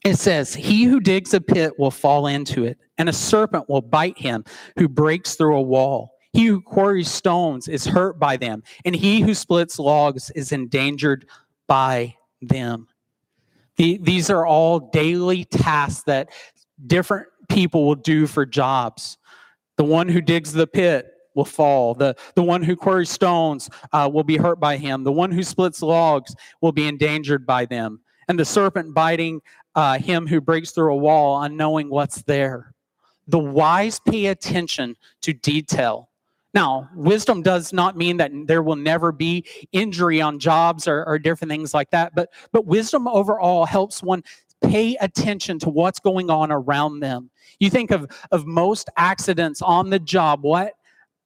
[0.03, 3.83] It says, He who digs a pit will fall into it, and a serpent will
[3.83, 4.43] bite him
[4.79, 6.09] who breaks through a wall.
[6.33, 11.27] He who quarries stones is hurt by them, and he who splits logs is endangered
[11.67, 12.87] by them.
[13.75, 16.29] The, these are all daily tasks that
[16.87, 19.19] different people will do for jobs.
[19.77, 21.93] The one who digs the pit will fall.
[21.93, 25.05] The, the one who quarries stones uh, will be hurt by him.
[25.05, 28.01] The one who splits logs will be endangered by them.
[28.27, 29.41] And the serpent biting
[29.75, 32.73] uh, him who breaks through a wall, unknowing what's there.
[33.27, 36.09] The wise pay attention to detail.
[36.53, 41.19] Now, wisdom does not mean that there will never be injury on jobs or, or
[41.19, 44.23] different things like that, but, but wisdom overall helps one
[44.63, 47.29] pay attention to what's going on around them.
[47.59, 50.73] You think of, of most accidents on the job, what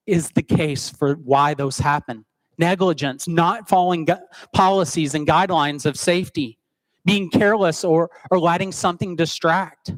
[0.06, 2.24] is the case for why those happen
[2.58, 4.14] negligence, not following gu-
[4.52, 6.58] policies and guidelines of safety,
[7.04, 9.92] being careless or, or letting something distract.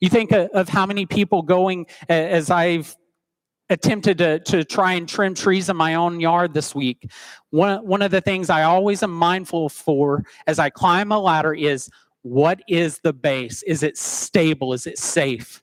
[0.00, 2.94] You think of, how many people going, as I've
[3.70, 7.10] attempted to, to try and trim trees in my own yard this week.
[7.50, 11.54] One, one of the things I always am mindful for as I climb a ladder
[11.54, 11.90] is
[12.22, 13.62] what is the base?
[13.64, 14.72] Is it stable?
[14.72, 15.62] Is it safe?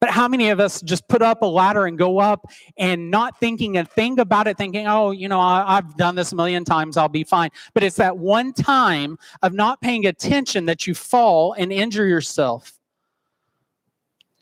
[0.00, 3.38] But how many of us just put up a ladder and go up and not
[3.38, 6.64] thinking a thing about it, thinking, oh, you know, I, have done this a million
[6.64, 7.50] times, I'll be fine.
[7.72, 12.72] But it's that one time of not paying attention that you fall and injure yourself.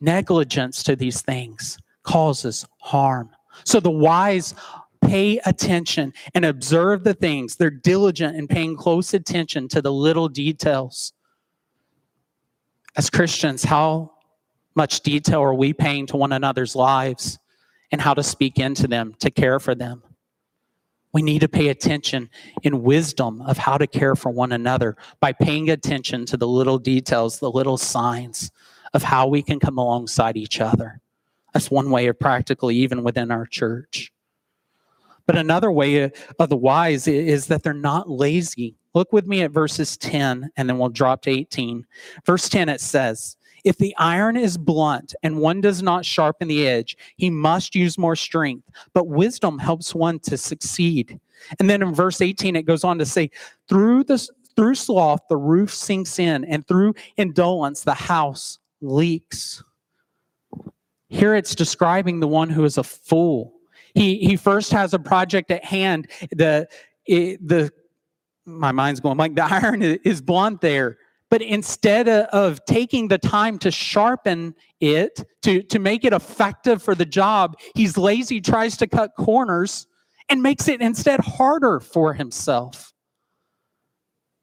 [0.01, 3.31] Negligence to these things causes harm.
[3.65, 4.55] So the wise
[5.03, 7.57] pay attention and observe the things.
[7.57, 11.13] They're diligent in paying close attention to the little details.
[12.97, 14.12] As Christians, how
[14.75, 17.39] much detail are we paying to one another's lives
[17.91, 20.03] and how to speak into them, to care for them?
[21.13, 22.31] We need to pay attention
[22.63, 26.79] in wisdom of how to care for one another by paying attention to the little
[26.79, 28.51] details, the little signs
[28.95, 31.01] of how we can come alongside each other.
[31.53, 34.11] That's one way of practically, even within our church.
[35.27, 38.77] But another way of the wise is that they're not lazy.
[38.95, 41.87] Look with me at verses 10, and then we'll drop to 18.
[42.27, 46.67] Verse 10, it says, if the iron is blunt and one does not sharpen the
[46.67, 48.69] edge, he must use more strength.
[48.93, 51.21] But wisdom helps one to succeed.
[51.59, 53.31] And then in verse 18, it goes on to say,
[53.69, 59.63] through the through sloth, the roof sinks in, and through indolence, the house leaks.
[61.09, 63.55] Here it's describing the one who is a fool.
[63.95, 66.09] He, he first has a project at hand.
[66.31, 66.69] The,
[67.07, 67.71] the,
[68.45, 70.99] my mind's going like the iron is blunt there.
[71.33, 76.95] But instead of taking the time to sharpen it, to, to make it effective for
[76.95, 79.87] the job, he's lazy, tries to cut corners,
[80.29, 82.93] and makes it instead harder for himself.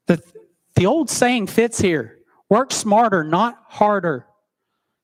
[0.08, 0.20] The,
[0.74, 4.26] the old saying fits here work smarter, not harder.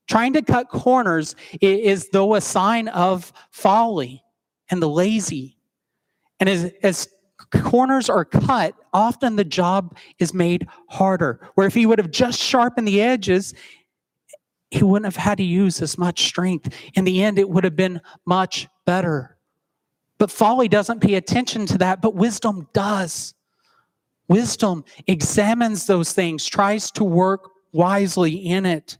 [0.09, 4.21] Trying to cut corners is, though a sign of folly
[4.69, 5.57] and the lazy.
[6.41, 7.07] And as, as
[7.51, 11.39] corners are cut, often the job is made harder.
[11.55, 13.53] Where if he would have just sharpened the edges,
[14.71, 16.73] he wouldn't have had to use as much strength.
[16.95, 19.37] In the end, it would have been much better.
[20.17, 23.33] But folly doesn't pay attention to that, but wisdom does.
[24.27, 28.97] Wisdom examines those things, tries to work wisely in it.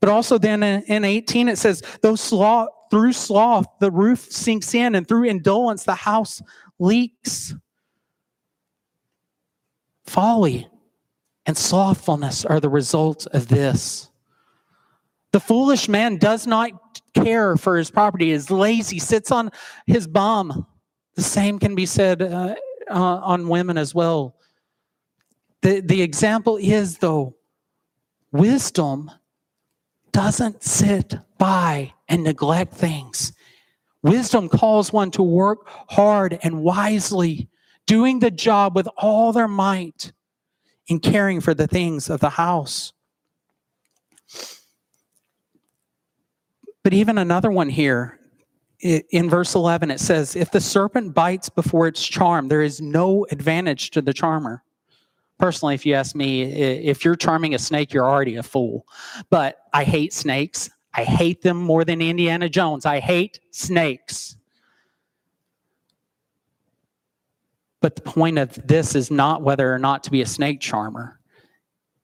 [0.00, 4.94] But also, then in 18, it says, Though sloth, through sloth, the roof sinks in,
[4.94, 6.42] and through indolence, the house
[6.82, 7.54] leaks.
[10.04, 10.68] Folly
[11.46, 14.10] and slothfulness are the results of this.
[15.32, 16.72] The foolish man does not
[17.14, 19.50] care for his property, is lazy, sits on
[19.86, 20.66] his bum.
[21.14, 22.56] The same can be said uh,
[22.90, 24.36] uh, on women as well.
[25.62, 27.36] The, the example is, though,
[28.32, 29.10] wisdom
[30.10, 33.32] doesn't sit by and neglect things.
[34.02, 37.48] Wisdom calls one to work hard and wisely,
[37.86, 40.12] doing the job with all their might
[40.88, 42.92] in caring for the things of the house.
[46.82, 48.18] But even another one here
[48.80, 53.24] in verse 11, it says, If the serpent bites before it's charm, there is no
[53.30, 54.64] advantage to the charmer.
[55.38, 58.86] Personally, if you ask me, if you're charming a snake, you're already a fool.
[59.30, 60.70] But I hate snakes.
[60.94, 62.84] I hate them more than Indiana Jones.
[62.84, 64.36] I hate snakes.
[67.80, 71.18] But the point of this is not whether or not to be a snake charmer,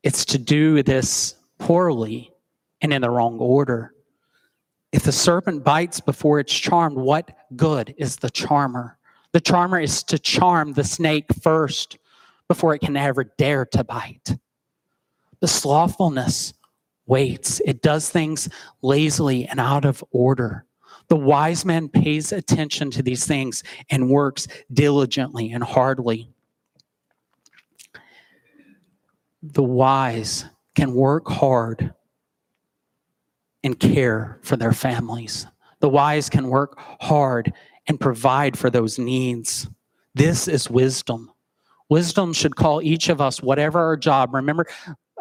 [0.02, 2.32] it's to do this poorly
[2.80, 3.94] and in the wrong order.
[4.90, 8.98] If the serpent bites before it's charmed, what good is the charmer?
[9.32, 11.98] The charmer is to charm the snake first
[12.48, 14.36] before it can ever dare to bite.
[15.40, 16.54] The slothfulness
[17.08, 18.48] waits, it does things
[18.82, 20.64] lazily and out of order.
[21.08, 26.30] The wise man pays attention to these things and works diligently and hardly.
[29.42, 30.44] The wise
[30.74, 31.94] can work hard
[33.64, 35.46] and care for their families.
[35.80, 37.52] The wise can work hard
[37.86, 39.68] and provide for those needs.
[40.14, 41.30] This is wisdom.
[41.88, 44.34] Wisdom should call each of us, whatever our job.
[44.34, 44.66] Remember,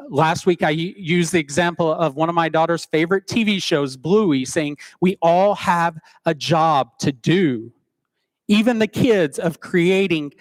[0.10, 4.46] last week I used the example of one of my daughter's favorite TV shows, Bluey,
[4.46, 7.72] saying we all have a job to do.
[8.48, 10.34] Even the kids of creating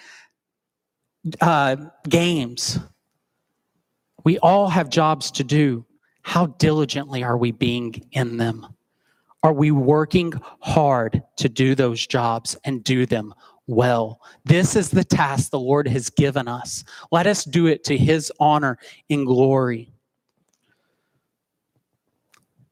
[1.41, 1.77] uh,
[2.09, 2.79] games.
[4.25, 5.85] We all have jobs to do.
[6.23, 8.67] How diligently are we being in them?
[9.43, 13.33] Are we working hard to do those jobs and do them
[13.67, 14.21] well?
[14.45, 16.85] This is the task the Lord has given us.
[17.11, 18.79] Let us do it to his honor
[19.11, 19.93] and glory.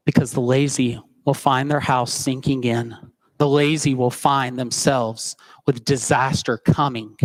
[0.04, 2.96] Because the lazy will find their house sinking in,
[3.38, 5.36] the lazy will find themselves
[5.66, 7.16] with disaster coming.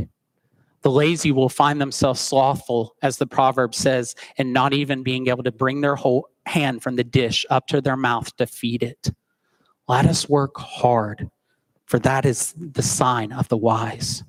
[0.82, 5.44] The lazy will find themselves slothful, as the proverb says, and not even being able
[5.44, 9.12] to bring their whole hand from the dish up to their mouth to feed it.
[9.90, 11.30] Let us work hard,
[11.90, 14.24] for that is the sign of the wise.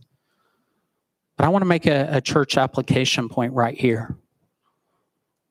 [1.37, 4.17] But I want to make a, a church application point right here.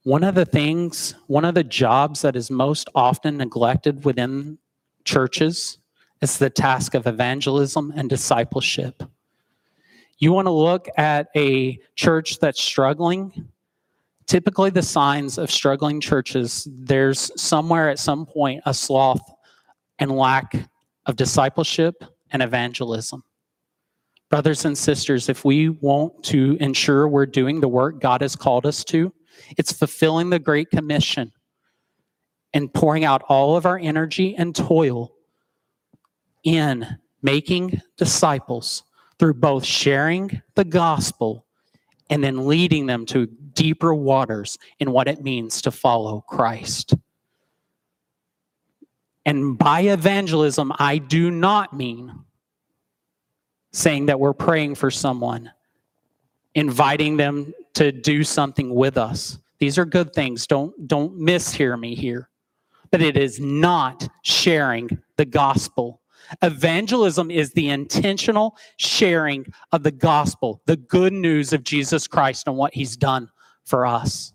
[0.03, 4.57] One of the things, one of the jobs that is most often neglected within
[5.05, 5.77] churches
[6.19, 9.03] is the task of evangelism and discipleship.
[10.17, 13.49] You want to look at a church that's struggling.
[14.25, 19.21] Typically, the signs of struggling churches, there's somewhere at some point a sloth
[19.99, 20.55] and lack
[21.09, 23.23] of discipleship and evangelism.
[24.29, 28.67] Brothers and sisters, if we want to ensure we're doing the work God has called
[28.67, 29.11] us to,
[29.57, 31.31] it's fulfilling the Great Commission
[32.53, 35.11] and pouring out all of our energy and toil
[36.43, 36.85] in
[37.23, 38.83] making disciples
[39.17, 41.47] through both sharing the gospel
[42.11, 46.93] and then leading them to deeper waters in what it means to follow Christ.
[49.29, 52.11] And by evangelism, I do not mean
[53.71, 55.51] saying that we're praying for someone,
[56.55, 59.37] inviting them to do something with us.
[59.59, 60.47] These are good things.
[60.47, 62.27] Don't, don't mishear me here.
[62.89, 65.99] But it is not sharing the gospel
[66.41, 72.55] Evangelism is the intentional sharing of the gospel, the good news of Jesus Christ and
[72.55, 73.29] what he's done
[73.65, 74.33] for us.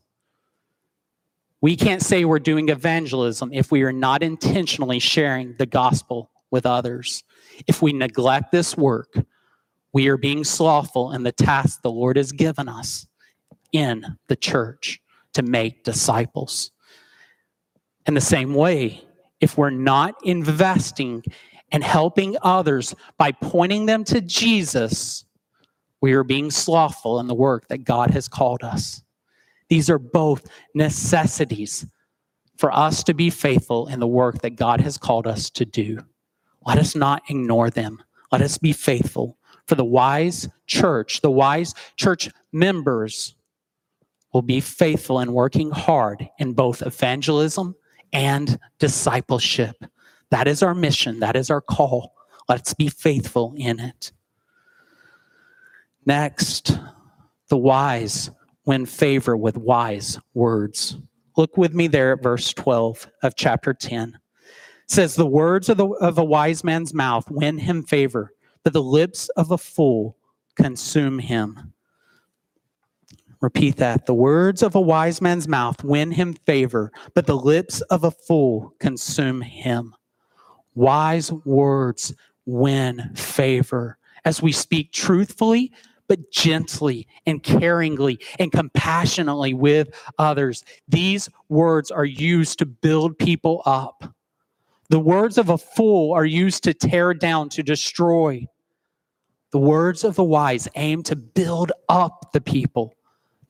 [1.64, 6.66] We can't say we're doing evangelism if we are not intentionally sharing the gospel with
[6.66, 7.24] others.
[7.66, 9.14] If we neglect this work,
[9.94, 13.06] we are being slothful in the task the Lord has given us
[13.72, 15.00] in the church
[15.32, 16.70] to make disciples.
[18.06, 19.02] In the same way,
[19.40, 21.24] if we're not investing
[21.72, 25.24] and helping others by pointing them to Jesus,
[26.02, 29.02] we are being slothful in the work that God has called us.
[29.68, 31.86] These are both necessities
[32.56, 35.98] for us to be faithful in the work that God has called us to do.
[36.66, 38.02] Let us not ignore them.
[38.30, 39.38] Let us be faithful.
[39.66, 43.34] For the wise church, the wise church members
[44.32, 47.74] will be faithful in working hard in both evangelism
[48.12, 49.76] and discipleship.
[50.30, 51.20] That is our mission.
[51.20, 52.14] That is our call.
[52.48, 54.12] Let's be faithful in it.
[56.04, 56.78] Next,
[57.48, 58.30] The wise
[58.66, 60.96] win favor with wise words.
[61.36, 64.10] Look with me there at verse 12 of chapter 10.
[64.10, 68.72] It says, The words of, the, of a wise man's mouth win him favor, but
[68.72, 70.16] the lips of a fool
[70.56, 71.72] consume him.
[73.40, 74.06] Repeat that.
[74.06, 78.10] The words of a wise man's mouth win him favor, but the lips of a
[78.10, 79.94] fool consume him.
[80.74, 82.14] Wise words
[82.46, 85.72] win favor as we speak truthfully,
[86.08, 89.88] but gently and caringly and compassionately with
[90.18, 90.64] others.
[90.88, 94.14] These words are used to build people up.
[94.90, 98.46] The words of a fool are used to tear down, to destroy.
[99.50, 102.94] The words of the wise aim to build up the people,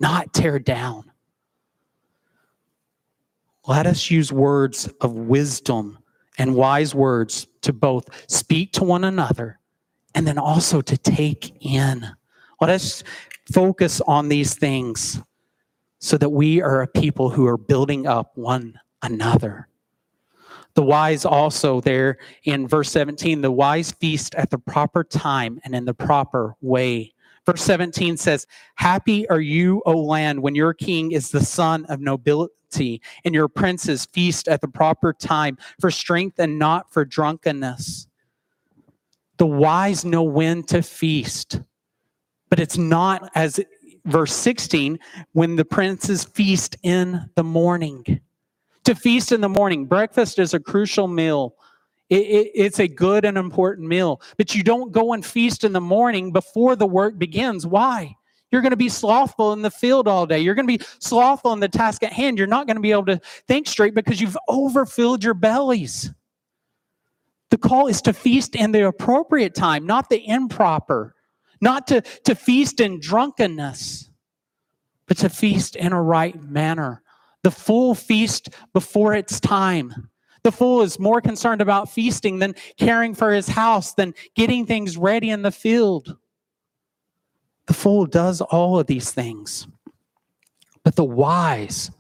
[0.00, 1.11] not tear down.
[3.66, 5.98] Let us use words of wisdom
[6.38, 9.59] and wise words to both speak to one another
[10.14, 12.07] and then also to take in.
[12.61, 13.02] Let us
[13.52, 15.20] focus on these things
[15.98, 19.68] so that we are a people who are building up one another.
[20.74, 25.74] The wise also, there in verse 17, the wise feast at the proper time and
[25.74, 27.14] in the proper way.
[27.46, 32.00] Verse 17 says, Happy are you, O land, when your king is the son of
[32.00, 38.09] nobility, and your princes feast at the proper time for strength and not for drunkenness.
[39.36, 41.61] The wise know when to feast,
[42.55, 43.59] but it's not as
[44.05, 44.96] verse 16
[45.32, 48.20] when the princes feast in the morning.
[48.84, 51.57] To feast in the morning, breakfast is a crucial meal.
[52.11, 55.72] It, it, it's a good and important meal, but you don't go and feast in
[55.72, 57.66] the morning before the work begins.
[57.66, 58.14] Why?
[58.52, 60.38] You're going to be slothful in the field all day.
[60.38, 62.38] You're going to be slothful in the task at hand.
[62.38, 66.12] You're not going to be able to think straight because you've overfilled your bellies.
[67.50, 71.16] The call is to feast in the appropriate time, not the improper,
[71.61, 74.11] not to, to feast in drunkenness,
[75.07, 77.02] but to feast in a right manner.
[77.42, 80.11] The full feast before its time.
[80.44, 84.96] The fool is more concerned about feasting than caring for his house, than getting things
[84.96, 86.16] ready in the field.
[87.66, 89.66] The fool does all of these things.
[90.84, 91.90] But the wise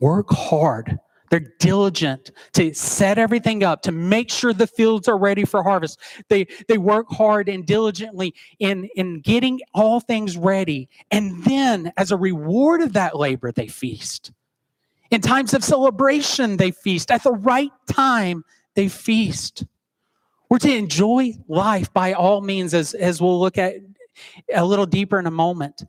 [0.00, 0.98] work hard
[1.30, 6.00] they're diligent to set everything up to make sure the fields are ready for harvest.
[6.28, 10.88] They they work hard and diligently in in getting all things ready.
[11.10, 14.32] And then as a reward of that labor they feast.
[15.10, 17.10] In times of celebration they feast.
[17.10, 19.64] At the right time they feast.
[20.50, 23.76] We're to enjoy life by all means as as we'll look at
[24.52, 25.84] a little deeper in a moment.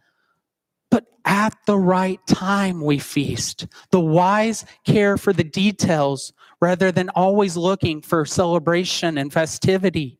[0.89, 3.67] But at the right time, we feast.
[3.91, 10.19] The wise care for the details rather than always looking for celebration and festivity.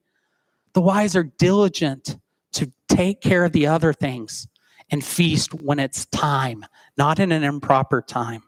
[0.74, 2.17] The wise are diligent
[2.53, 4.47] to take care of the other things
[4.91, 6.65] and feast when it's time,
[6.97, 8.43] not in an improper time.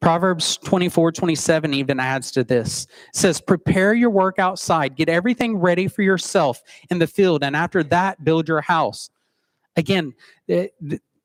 [0.00, 2.84] Proverbs 24, 27 even adds to this.
[3.08, 7.56] It says, Prepare your work outside, get everything ready for yourself in the field, and
[7.56, 9.10] after that, build your house.
[9.76, 10.14] Again,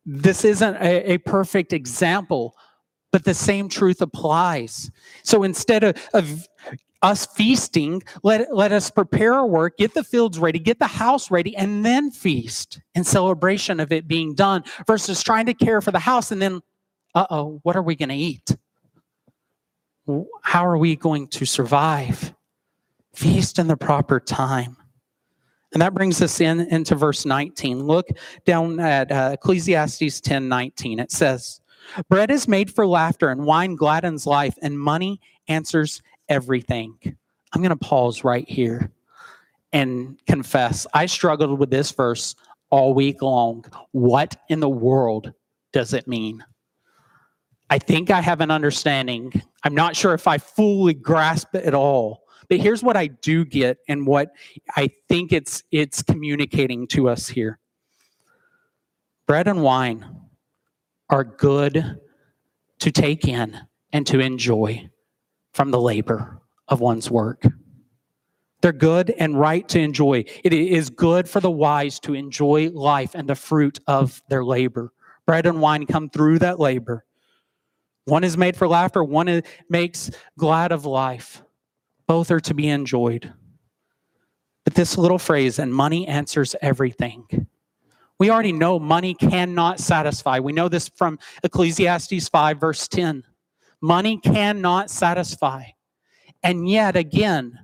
[0.05, 2.55] this isn't a, a perfect example,
[3.11, 4.91] but the same truth applies.
[5.23, 6.47] So instead of, of
[7.01, 11.29] us feasting, let, let us prepare our work, get the fields ready, get the house
[11.29, 15.91] ready, and then feast in celebration of it being done versus trying to care for
[15.91, 16.61] the house and then,
[17.13, 18.55] uh oh, what are we going to eat?
[20.43, 22.33] How are we going to survive?
[23.15, 24.77] Feast in the proper time.
[25.75, 27.83] And that brings us in into verse 19.
[27.83, 28.07] Look
[28.45, 30.99] down at uh, Ecclesiastes 10 19.
[30.99, 31.59] It says,
[32.09, 35.19] Bread is made for laughter, and wine gladdens life, and money
[35.49, 36.97] answers everything.
[37.51, 38.89] I'm going to pause right here
[39.73, 42.35] and confess I struggled with this verse
[42.69, 43.65] all week long.
[43.91, 45.33] What in the world
[45.73, 46.41] does it mean?
[47.69, 49.33] I think I have an understanding.
[49.65, 52.24] I'm not sure if I fully grasp it at all.
[52.49, 54.31] But here's what I do get and what
[54.75, 57.59] I think it's it's communicating to us here.
[59.27, 60.05] Bread and wine
[61.09, 61.99] are good
[62.79, 63.57] to take in
[63.91, 64.89] and to enjoy
[65.53, 67.43] from the labor of one's work.
[68.61, 70.25] They're good and right to enjoy.
[70.43, 74.91] It is good for the wise to enjoy life and the fruit of their labor.
[75.25, 77.05] Bread and wine come through that labor.
[78.05, 81.41] One is made for laughter, one makes glad of life.
[82.07, 83.33] Both are to be enjoyed.
[84.63, 87.47] But this little phrase, and money answers everything.
[88.17, 90.39] We already know money cannot satisfy.
[90.39, 93.23] We know this from Ecclesiastes 5, verse 10.
[93.81, 95.65] Money cannot satisfy.
[96.41, 97.59] And yet, again,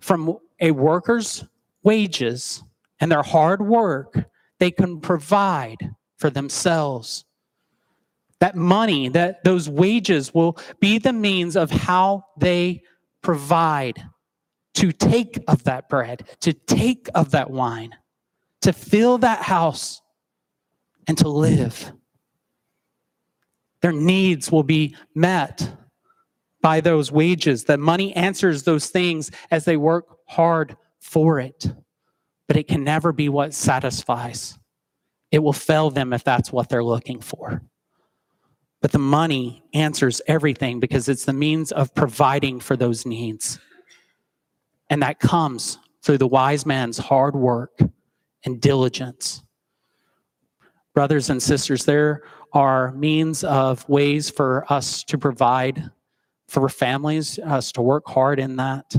[0.00, 1.44] from a worker's
[1.82, 2.62] wages
[3.00, 4.28] and their hard work,
[4.58, 7.24] they can provide for themselves.
[8.40, 12.82] That money, that those wages will be the means of how they
[13.24, 14.00] provide
[14.74, 17.96] to take of that bread, to take of that wine,
[18.62, 20.00] to fill that house,
[21.08, 21.92] and to live.
[23.82, 25.68] Their needs will be met
[26.62, 27.64] by those wages.
[27.64, 31.66] That money answers those things as they work hard for it.
[32.46, 34.58] But it can never be what satisfies.
[35.30, 37.62] It will fail them if that's what they're looking for.
[38.84, 43.58] But the money answers everything because it's the means of providing for those needs.
[44.90, 47.80] And that comes through the wise man's hard work
[48.44, 49.42] and diligence.
[50.92, 55.90] Brothers and sisters, there are means of ways for us to provide
[56.48, 58.94] for families, us to work hard in that.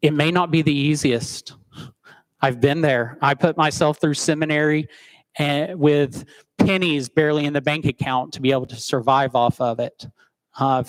[0.00, 1.52] It may not be the easiest.
[2.40, 3.18] I've been there.
[3.20, 4.88] I put myself through seminary
[5.38, 6.24] and with
[6.58, 10.06] pennies barely in the bank account to be able to survive off of it.
[10.58, 10.82] Uh,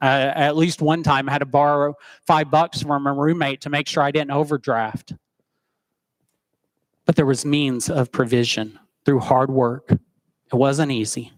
[0.00, 1.94] at least one time, I had to borrow
[2.26, 5.14] five bucks from a roommate to make sure I didn't overdraft.
[7.04, 9.92] But there was means of provision through hard work
[10.52, 11.32] it wasn't easy,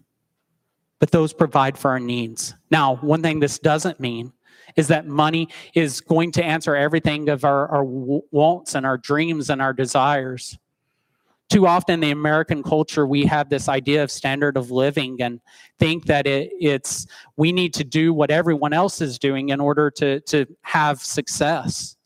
[0.99, 2.53] but those provide for our needs.
[2.69, 4.33] Now, one thing this doesn't mean
[4.75, 9.49] is that money is going to answer everything of our, our wants and our dreams
[9.49, 10.57] and our desires.
[11.49, 15.39] Too often, in the American culture, we have this idea of standard of living and
[15.77, 17.05] think that it, it's
[17.37, 21.97] we need to do what everyone else is doing in order to, to have success.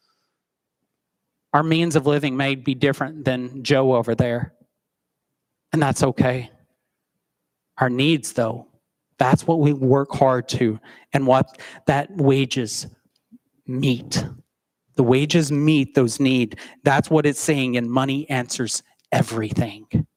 [1.53, 4.53] Our means of living may be different than Joe over there,
[5.71, 6.51] and that's okay.
[7.77, 8.67] Our needs, though,
[9.17, 10.79] that's what we work hard to
[11.13, 12.87] and what that wages
[13.65, 14.23] meet.
[14.95, 16.59] The wages meet those need.
[16.83, 20.07] That's what it's saying, and money answers everything.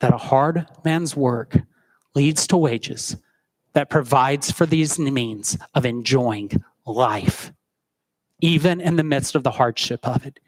[0.00, 1.58] That a hard man's work
[2.14, 3.16] leads to wages
[3.74, 6.50] that provides for these means of enjoying
[6.86, 7.52] life,
[8.40, 10.40] even in the midst of the hardship of it,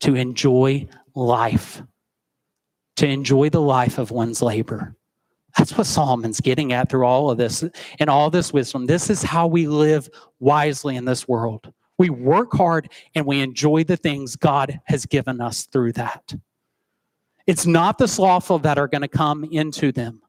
[0.00, 1.82] to enjoy life,
[2.96, 4.94] to enjoy the life of one's labor.
[5.56, 7.64] That's what Solomon's getting at through all of this
[7.98, 8.86] and all this wisdom.
[8.86, 10.08] This is how we live
[10.40, 11.72] wisely in this world.
[11.98, 16.34] We work hard and we enjoy the things God has given us through that.
[17.48, 20.22] It's not the slothful that are going to come into them,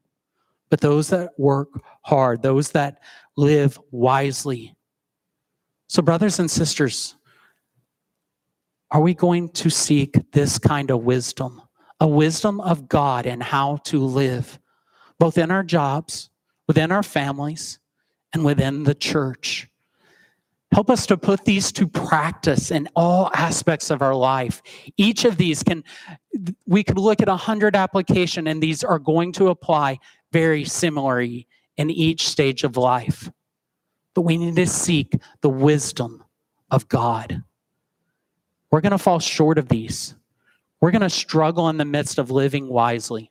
[0.70, 1.68] but those that work
[2.02, 3.00] hard, those that
[3.36, 4.74] live wisely.
[5.88, 7.14] So, brothers and sisters,
[8.90, 11.62] are we going to seek this kind of wisdom,
[12.00, 14.58] a wisdom of God and how to live?
[15.20, 16.30] both in our jobs,
[16.66, 17.78] within our families,
[18.32, 19.68] and within the church.
[20.72, 24.62] Help us to put these to practice in all aspects of our life.
[24.96, 25.82] Each of these can,
[26.66, 29.98] we could look at a hundred application and these are going to apply
[30.32, 33.30] very similarly in each stage of life.
[34.14, 36.22] But we need to seek the wisdom
[36.70, 37.42] of God.
[38.70, 40.14] We're going to fall short of these.
[40.80, 43.30] We're going to struggle in the midst of living wisely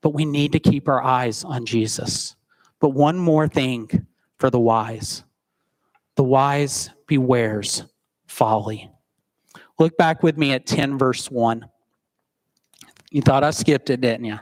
[0.00, 2.36] but we need to keep our eyes on Jesus.
[2.80, 4.06] But one more thing
[4.38, 5.24] for the wise
[6.18, 7.88] the wise bewares
[8.26, 8.90] folly.
[9.78, 11.64] Look back with me at 10, verse 1.
[13.12, 14.40] You thought I skipped it, didn't you?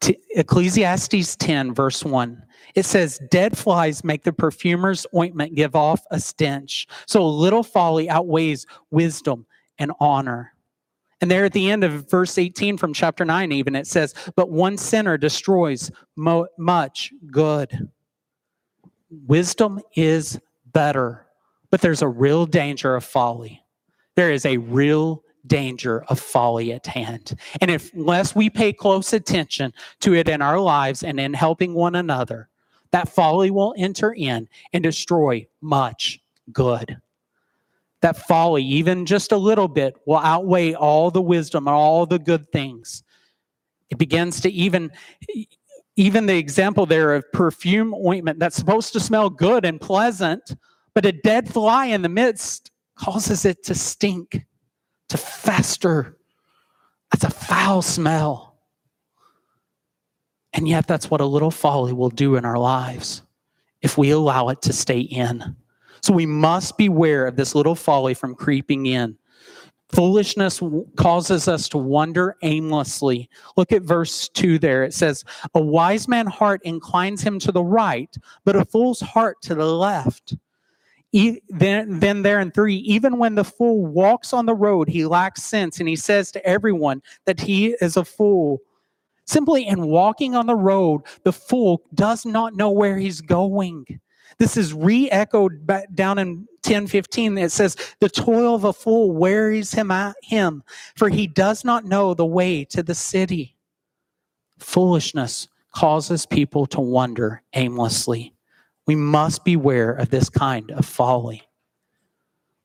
[0.00, 2.42] T- Ecclesiastes 10, verse 1.
[2.74, 6.86] It says, Dead flies make the perfumer's ointment give off a stench.
[7.06, 9.44] So a little folly outweighs wisdom
[9.78, 10.54] and honor.
[11.20, 14.48] And there at the end of verse 18 from chapter 9, even it says, But
[14.48, 17.90] one sinner destroys mo- much good.
[19.10, 20.40] Wisdom is
[20.74, 21.26] better,
[21.70, 23.62] but there's a real danger of folly.
[24.14, 27.38] There is a real danger of folly at hand.
[27.62, 31.72] And if, unless we pay close attention to it in our lives and in helping
[31.72, 32.48] one another,
[32.92, 36.20] that folly will enter in and destroy much
[36.52, 36.98] good
[38.04, 42.18] that folly, even just a little bit, will outweigh all the wisdom and all the
[42.18, 43.02] good things.
[43.88, 44.92] It begins to even,
[45.96, 50.56] even the example there of perfume ointment that's supposed to smell good and pleasant,
[50.94, 54.44] but a dead fly in the midst causes it to stink,
[55.08, 56.16] to fester.
[57.12, 58.58] That's a foul smell.
[60.52, 63.22] And yet, that's what a little folly will do in our lives
[63.82, 65.56] if we allow it to stay in.
[66.00, 69.18] So we must beware of this little folly from creeping in.
[69.94, 70.60] Foolishness
[70.96, 73.28] causes us to wander aimlessly.
[73.56, 74.82] Look at verse 2 there.
[74.82, 75.24] It says,
[75.54, 78.14] A wise man's heart inclines him to the right,
[78.44, 80.34] but a fool's heart to the left.
[81.12, 85.06] E- then, then there in three, even when the fool walks on the road, he
[85.06, 88.58] lacks sense, and he says to everyone that he is a fool.
[89.26, 93.86] Simply in walking on the road, the fool does not know where he's going.
[94.38, 97.38] This is re-echoed back down in 10:15.
[97.38, 100.62] It says, "The toil of a fool wearies him out him,
[100.96, 103.56] for he does not know the way to the city."
[104.58, 108.34] Foolishness causes people to wander aimlessly.
[108.86, 111.42] We must beware of this kind of folly.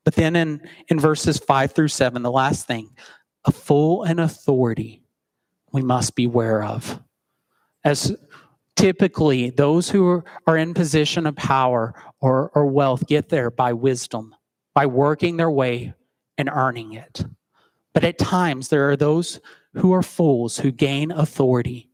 [0.06, 2.96] But then in, in verses 5 through 7, the last thing,
[3.46, 5.04] a fool and authority
[5.72, 7.00] we must beware of.
[7.84, 8.16] As
[8.80, 14.34] typically those who are, in position of power or, or wealth get there by wisdom,
[14.74, 15.94] by working their way
[16.38, 17.26] and earning it.
[17.94, 19.42] But at times there are those
[19.74, 21.90] who are fools who gain authority,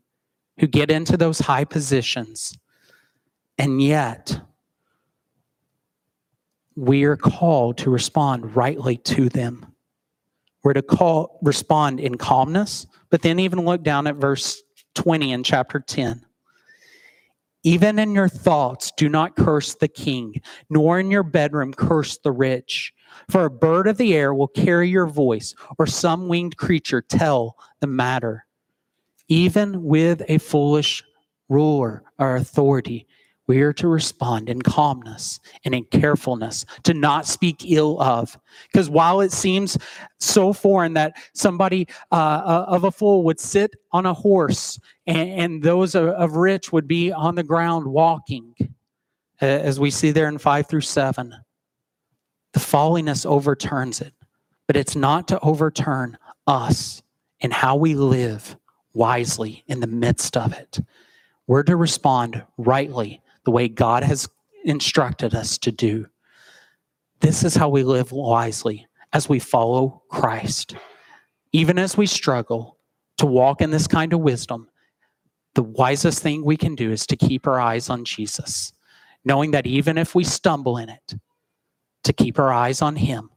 [0.60, 2.58] who get into those high positions,
[3.58, 4.40] and yet
[6.76, 9.66] we are called to respond rightly to them.
[10.64, 14.62] We're to call respond in calmness, but then even look down at verse
[14.96, 16.25] 20 in chapter 10.
[17.66, 20.40] Even in your thoughts, do not curse the king,
[20.70, 22.94] nor in your bedroom curse the rich.
[23.28, 27.58] For a bird of the air will carry your voice, or some winged creature tell
[27.80, 28.46] the matter.
[29.30, 31.04] Even with a foolish
[31.50, 33.08] ruler or authority,
[33.48, 38.38] we are to respond in calmness and in carefulness, to not speak ill of.
[38.72, 39.78] Because while it seems
[40.20, 45.30] so foreign that somebody uh, uh, of a fool would sit on a horse and,
[45.30, 48.56] and those of, rich would be on the ground walking,
[49.40, 51.36] as we see there in 5 through 7,
[52.54, 54.14] the folliness overturns it.
[54.66, 56.18] But it's not to overturn
[56.48, 57.04] us
[57.42, 58.58] and how we live
[58.94, 60.80] wisely in the midst of it.
[61.46, 64.28] We're to respond rightly the way God has
[64.66, 66.08] instructed us to do.
[67.22, 70.76] This is how we live wisely as we follow Christ.
[71.54, 72.78] Even as we struggle
[73.18, 74.68] to walk in this kind of wisdom,
[75.54, 78.74] the wisest thing we can do is to keep our eyes on Jesus,
[79.24, 81.16] knowing that even if we stumble in it,
[82.04, 83.30] to keep our eyes on Him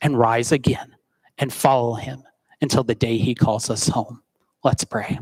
[0.00, 0.96] and rise again
[1.36, 2.22] and follow Him
[2.62, 4.22] until the day He calls us home.
[4.64, 5.18] Let's pray.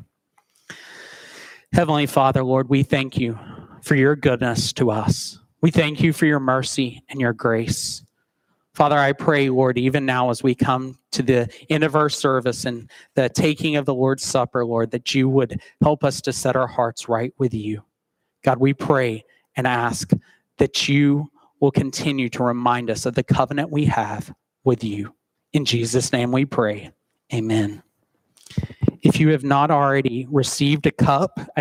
[1.73, 3.37] Heavenly Father, Lord, we thank you
[3.85, 5.39] for your goodness to us.
[5.61, 8.03] We thank you for your mercy and your grace.
[8.73, 12.65] Father, I pray, Lord, even now as we come to the end of our service
[12.65, 16.57] and the taking of the Lord's Supper, Lord, that you would help us to set
[16.57, 17.85] our hearts right with you.
[18.43, 19.25] God, we pray
[19.57, 20.11] and ask
[20.59, 21.31] that you
[21.61, 25.15] will continue to remind us of the covenant we have with you.
[25.53, 26.91] In Jesus' name we pray.
[27.33, 27.83] Amen.
[29.03, 31.39] If you have not already received a cup,